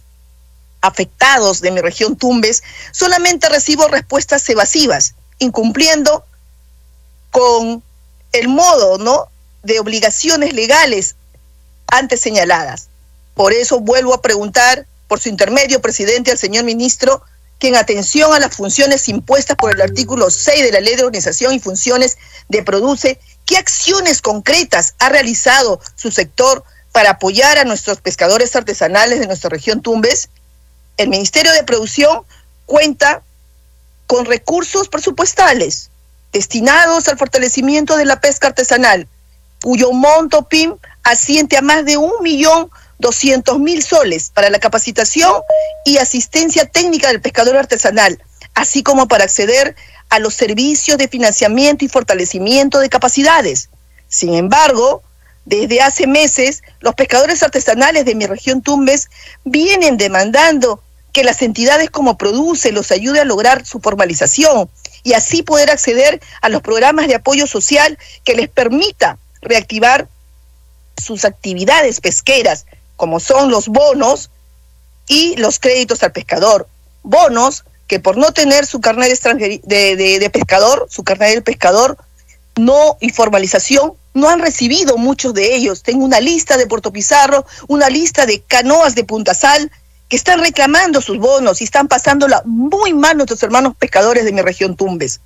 afectados 0.80 1.60
de 1.60 1.70
mi 1.70 1.80
región 1.80 2.16
Tumbes, 2.16 2.62
solamente 2.92 3.48
recibo 3.48 3.88
respuestas 3.88 4.48
evasivas, 4.48 5.14
incumpliendo 5.38 6.24
con 7.30 7.82
el 8.32 8.48
modo 8.48 8.98
¿no? 8.98 9.28
de 9.62 9.80
obligaciones 9.80 10.52
legales 10.52 11.16
antes 11.86 12.20
señaladas. 12.20 12.88
Por 13.34 13.52
eso 13.52 13.80
vuelvo 13.80 14.14
a 14.14 14.22
preguntar, 14.22 14.86
por 15.08 15.20
su 15.20 15.28
intermedio, 15.28 15.80
presidente, 15.80 16.30
al 16.30 16.38
señor 16.38 16.64
ministro, 16.64 17.22
en 17.68 17.76
atención 17.76 18.32
a 18.32 18.40
las 18.40 18.54
funciones 18.54 19.08
impuestas 19.08 19.56
por 19.56 19.72
el 19.72 19.80
artículo 19.80 20.30
6 20.30 20.62
de 20.62 20.72
la 20.72 20.80
Ley 20.80 20.96
de 20.96 21.04
Organización 21.04 21.54
y 21.54 21.60
Funciones 21.60 22.18
de 22.48 22.62
Produce, 22.62 23.18
¿qué 23.46 23.56
acciones 23.56 24.20
concretas 24.20 24.94
ha 24.98 25.08
realizado 25.08 25.80
su 25.94 26.10
sector 26.10 26.64
para 26.92 27.10
apoyar 27.10 27.58
a 27.58 27.64
nuestros 27.64 28.00
pescadores 28.00 28.54
artesanales 28.54 29.20
de 29.20 29.26
nuestra 29.26 29.50
región 29.50 29.82
Tumbes? 29.82 30.28
El 30.96 31.08
Ministerio 31.08 31.52
de 31.52 31.64
Producción 31.64 32.22
cuenta 32.66 33.22
con 34.06 34.26
recursos 34.26 34.88
presupuestales 34.88 35.90
destinados 36.32 37.08
al 37.08 37.16
fortalecimiento 37.16 37.96
de 37.96 38.04
la 38.04 38.20
pesca 38.20 38.48
artesanal, 38.48 39.06
cuyo 39.62 39.92
monto 39.92 40.42
PIM 40.42 40.76
asciende 41.04 41.56
a 41.56 41.62
más 41.62 41.84
de 41.84 41.96
un 41.96 42.12
millón 42.22 42.68
200 42.98 43.58
mil 43.58 43.82
soles 43.82 44.30
para 44.32 44.50
la 44.50 44.58
capacitación 44.58 45.32
y 45.84 45.98
asistencia 45.98 46.66
técnica 46.66 47.08
del 47.08 47.20
pescador 47.20 47.56
artesanal, 47.56 48.22
así 48.54 48.82
como 48.82 49.08
para 49.08 49.24
acceder 49.24 49.74
a 50.10 50.18
los 50.18 50.34
servicios 50.34 50.98
de 50.98 51.08
financiamiento 51.08 51.84
y 51.84 51.88
fortalecimiento 51.88 52.78
de 52.78 52.88
capacidades. 52.88 53.68
Sin 54.08 54.34
embargo, 54.34 55.02
desde 55.44 55.80
hace 55.80 56.06
meses, 56.06 56.62
los 56.80 56.94
pescadores 56.94 57.42
artesanales 57.42 58.04
de 58.04 58.14
mi 58.14 58.26
región 58.26 58.62
Tumbes 58.62 59.10
vienen 59.44 59.96
demandando 59.96 60.82
que 61.12 61.24
las 61.24 61.42
entidades 61.42 61.90
como 61.90 62.16
Produce 62.16 62.72
los 62.72 62.90
ayude 62.90 63.20
a 63.20 63.24
lograr 63.24 63.64
su 63.66 63.80
formalización 63.80 64.70
y 65.02 65.12
así 65.12 65.42
poder 65.42 65.70
acceder 65.70 66.20
a 66.40 66.48
los 66.48 66.62
programas 66.62 67.06
de 67.06 67.14
apoyo 67.14 67.46
social 67.46 67.98
que 68.24 68.34
les 68.34 68.48
permita 68.48 69.18
reactivar 69.42 70.08
sus 70.96 71.24
actividades 71.24 72.00
pesqueras 72.00 72.66
como 72.96 73.20
son 73.20 73.50
los 73.50 73.68
bonos 73.68 74.30
y 75.08 75.36
los 75.36 75.58
créditos 75.58 76.02
al 76.02 76.12
pescador. 76.12 76.68
Bonos 77.02 77.64
que 77.86 78.00
por 78.00 78.16
no 78.16 78.32
tener 78.32 78.66
su 78.66 78.80
carnet 78.80 79.12
de, 79.62 80.30
pescador, 80.32 80.86
su 80.88 81.04
carnet 81.04 81.30
del 81.30 81.42
pescador, 81.42 81.98
no 82.56 82.96
y 83.00 83.10
formalización, 83.10 83.94
no 84.14 84.28
han 84.28 84.40
recibido 84.40 84.96
muchos 84.96 85.34
de 85.34 85.54
ellos. 85.54 85.82
Tengo 85.82 86.04
una 86.04 86.20
lista 86.20 86.56
de 86.56 86.66
Puerto 86.66 86.92
Pizarro, 86.92 87.44
una 87.68 87.90
lista 87.90 88.26
de 88.26 88.40
canoas 88.40 88.94
de 88.94 89.04
Punta 89.04 89.34
Sal 89.34 89.70
que 90.08 90.16
están 90.16 90.40
reclamando 90.40 91.00
sus 91.00 91.18
bonos 91.18 91.60
y 91.60 91.64
están 91.64 91.88
pasándola 91.88 92.42
muy 92.44 92.94
mal 92.94 93.16
nuestros 93.16 93.42
hermanos 93.42 93.74
pescadores 93.76 94.24
de 94.24 94.32
mi 94.32 94.40
región 94.40 94.76
Tumbes. 94.76 95.20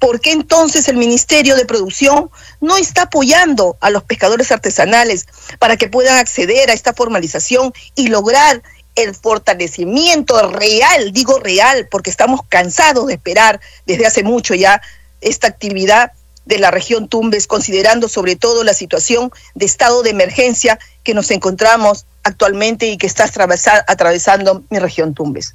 ¿Por 0.00 0.20
qué 0.20 0.32
entonces 0.32 0.88
el 0.88 0.96
Ministerio 0.96 1.54
de 1.56 1.66
Producción 1.66 2.30
no 2.60 2.78
está 2.78 3.02
apoyando 3.02 3.76
a 3.80 3.90
los 3.90 4.02
pescadores 4.02 4.50
artesanales 4.50 5.26
para 5.58 5.76
que 5.76 5.88
puedan 5.88 6.16
acceder 6.16 6.70
a 6.70 6.72
esta 6.72 6.94
formalización 6.94 7.74
y 7.94 8.08
lograr 8.08 8.62
el 8.96 9.14
fortalecimiento 9.14 10.50
real, 10.50 11.12
digo 11.12 11.38
real, 11.38 11.86
porque 11.90 12.08
estamos 12.08 12.40
cansados 12.48 13.06
de 13.06 13.14
esperar 13.14 13.60
desde 13.86 14.06
hace 14.06 14.22
mucho 14.22 14.54
ya 14.54 14.80
esta 15.20 15.46
actividad 15.48 16.12
de 16.46 16.58
la 16.58 16.70
región 16.70 17.06
Tumbes, 17.06 17.46
considerando 17.46 18.08
sobre 18.08 18.36
todo 18.36 18.64
la 18.64 18.72
situación 18.72 19.30
de 19.54 19.66
estado 19.66 20.02
de 20.02 20.10
emergencia 20.10 20.78
que 21.04 21.12
nos 21.12 21.30
encontramos 21.30 22.06
actualmente 22.22 22.86
y 22.86 22.96
que 22.96 23.06
está 23.06 23.30
atravesando 23.86 24.64
mi 24.70 24.78
región 24.78 25.12
Tumbes. 25.12 25.54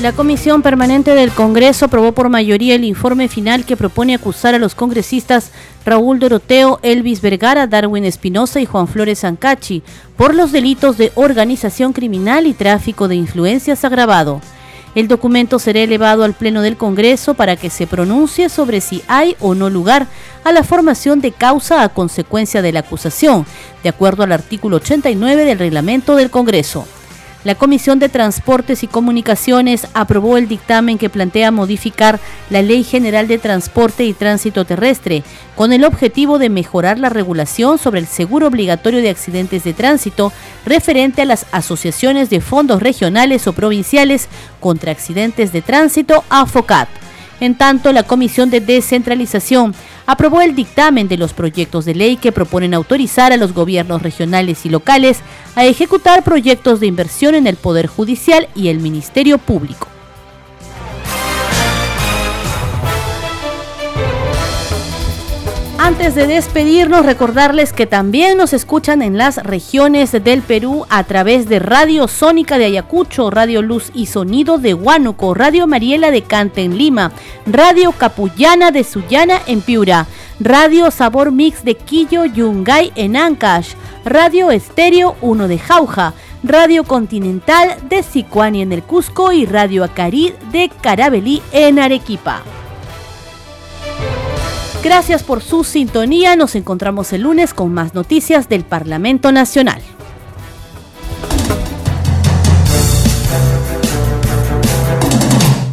La 0.00 0.12
Comisión 0.12 0.62
Permanente 0.62 1.14
del 1.14 1.30
Congreso 1.30 1.84
aprobó 1.84 2.12
por 2.12 2.30
mayoría 2.30 2.74
el 2.74 2.84
informe 2.84 3.28
final 3.28 3.66
que 3.66 3.76
propone 3.76 4.14
acusar 4.14 4.54
a 4.54 4.58
los 4.58 4.74
congresistas 4.74 5.50
Raúl 5.84 6.18
Doroteo, 6.18 6.80
Elvis 6.82 7.20
Vergara, 7.20 7.66
Darwin 7.66 8.06
Espinosa 8.06 8.62
y 8.62 8.64
Juan 8.64 8.88
Flores 8.88 9.24
Ancachi 9.24 9.82
por 10.16 10.34
los 10.34 10.52
delitos 10.52 10.96
de 10.96 11.12
organización 11.16 11.92
criminal 11.92 12.46
y 12.46 12.54
tráfico 12.54 13.08
de 13.08 13.16
influencias 13.16 13.84
agravado. 13.84 14.40
El 14.94 15.06
documento 15.06 15.58
será 15.58 15.80
elevado 15.80 16.24
al 16.24 16.32
Pleno 16.32 16.62
del 16.62 16.78
Congreso 16.78 17.34
para 17.34 17.56
que 17.56 17.68
se 17.68 17.86
pronuncie 17.86 18.48
sobre 18.48 18.80
si 18.80 19.02
hay 19.06 19.36
o 19.38 19.54
no 19.54 19.68
lugar 19.68 20.06
a 20.44 20.52
la 20.52 20.62
formación 20.62 21.20
de 21.20 21.32
causa 21.32 21.82
a 21.82 21.90
consecuencia 21.90 22.62
de 22.62 22.72
la 22.72 22.80
acusación, 22.80 23.44
de 23.82 23.90
acuerdo 23.90 24.22
al 24.22 24.32
artículo 24.32 24.76
89 24.76 25.44
del 25.44 25.58
reglamento 25.58 26.16
del 26.16 26.30
Congreso. 26.30 26.86
La 27.42 27.54
Comisión 27.54 27.98
de 27.98 28.10
Transportes 28.10 28.82
y 28.82 28.86
Comunicaciones 28.86 29.86
aprobó 29.94 30.36
el 30.36 30.46
dictamen 30.46 30.98
que 30.98 31.08
plantea 31.08 31.50
modificar 31.50 32.20
la 32.50 32.60
Ley 32.60 32.84
General 32.84 33.28
de 33.28 33.38
Transporte 33.38 34.04
y 34.04 34.12
Tránsito 34.12 34.66
Terrestre 34.66 35.22
con 35.56 35.72
el 35.72 35.84
objetivo 35.84 36.38
de 36.38 36.50
mejorar 36.50 36.98
la 36.98 37.08
regulación 37.08 37.78
sobre 37.78 38.00
el 38.00 38.06
seguro 38.06 38.46
obligatorio 38.46 39.00
de 39.00 39.08
accidentes 39.08 39.64
de 39.64 39.72
tránsito 39.72 40.34
referente 40.66 41.22
a 41.22 41.24
las 41.24 41.46
asociaciones 41.50 42.28
de 42.28 42.42
fondos 42.42 42.82
regionales 42.82 43.46
o 43.46 43.54
provinciales 43.54 44.28
contra 44.60 44.92
accidentes 44.92 45.50
de 45.50 45.62
tránsito 45.62 46.24
AFOCAT. 46.28 46.90
En 47.40 47.54
tanto, 47.54 47.90
la 47.94 48.02
Comisión 48.02 48.50
de 48.50 48.60
Descentralización 48.60 49.74
aprobó 50.10 50.40
el 50.40 50.56
dictamen 50.56 51.06
de 51.06 51.16
los 51.16 51.32
proyectos 51.32 51.84
de 51.84 51.94
ley 51.94 52.16
que 52.16 52.32
proponen 52.32 52.74
autorizar 52.74 53.32
a 53.32 53.36
los 53.36 53.54
gobiernos 53.54 54.02
regionales 54.02 54.66
y 54.66 54.68
locales 54.68 55.20
a 55.54 55.64
ejecutar 55.64 56.24
proyectos 56.24 56.80
de 56.80 56.88
inversión 56.88 57.36
en 57.36 57.46
el 57.46 57.54
Poder 57.54 57.86
Judicial 57.86 58.48
y 58.56 58.68
el 58.68 58.80
Ministerio 58.80 59.38
Público. 59.38 59.86
Antes 65.82 66.14
de 66.14 66.26
despedirnos, 66.26 67.06
recordarles 67.06 67.72
que 67.72 67.86
también 67.86 68.36
nos 68.36 68.52
escuchan 68.52 69.00
en 69.00 69.16
las 69.16 69.42
regiones 69.42 70.12
del 70.12 70.42
Perú 70.42 70.84
a 70.90 71.04
través 71.04 71.48
de 71.48 71.58
Radio 71.58 72.06
Sónica 72.06 72.58
de 72.58 72.66
Ayacucho, 72.66 73.30
Radio 73.30 73.62
Luz 73.62 73.90
y 73.94 74.04
Sonido 74.04 74.58
de 74.58 74.74
Huánuco, 74.74 75.32
Radio 75.32 75.66
Mariela 75.66 76.10
de 76.10 76.20
Cante 76.20 76.64
en 76.64 76.76
Lima, 76.76 77.12
Radio 77.46 77.92
Capullana 77.92 78.72
de 78.72 78.84
Sullana 78.84 79.40
en 79.46 79.62
Piura, 79.62 80.06
Radio 80.38 80.90
Sabor 80.90 81.32
Mix 81.32 81.64
de 81.64 81.74
Quillo 81.74 82.26
Yungay 82.26 82.92
en 82.94 83.16
Ancash, 83.16 83.72
Radio 84.04 84.50
Estéreo 84.50 85.16
1 85.22 85.48
de 85.48 85.58
Jauja, 85.58 86.12
Radio 86.42 86.84
Continental 86.84 87.74
de 87.88 88.02
Sicuani 88.02 88.60
en 88.60 88.72
el 88.72 88.82
Cusco 88.82 89.32
y 89.32 89.46
Radio 89.46 89.82
Acarí 89.82 90.34
de 90.52 90.70
Carabelí 90.82 91.40
en 91.52 91.78
Arequipa. 91.78 92.42
Gracias 94.82 95.22
por 95.22 95.42
su 95.42 95.62
sintonía. 95.62 96.36
Nos 96.36 96.54
encontramos 96.54 97.12
el 97.12 97.22
lunes 97.22 97.52
con 97.52 97.72
más 97.72 97.94
noticias 97.94 98.48
del 98.48 98.64
Parlamento 98.64 99.30
Nacional. 99.30 99.82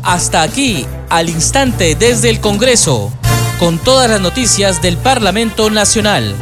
Hasta 0.04 0.41
aquí, 0.41 0.86
al 1.10 1.30
instante 1.30 1.96
desde 1.96 2.30
el 2.30 2.41
Congreso, 2.41 3.12
con 3.60 3.78
todas 3.78 4.10
las 4.10 4.20
noticias 4.20 4.82
del 4.82 4.98
Parlamento 4.98 5.70
Nacional. 5.70 6.36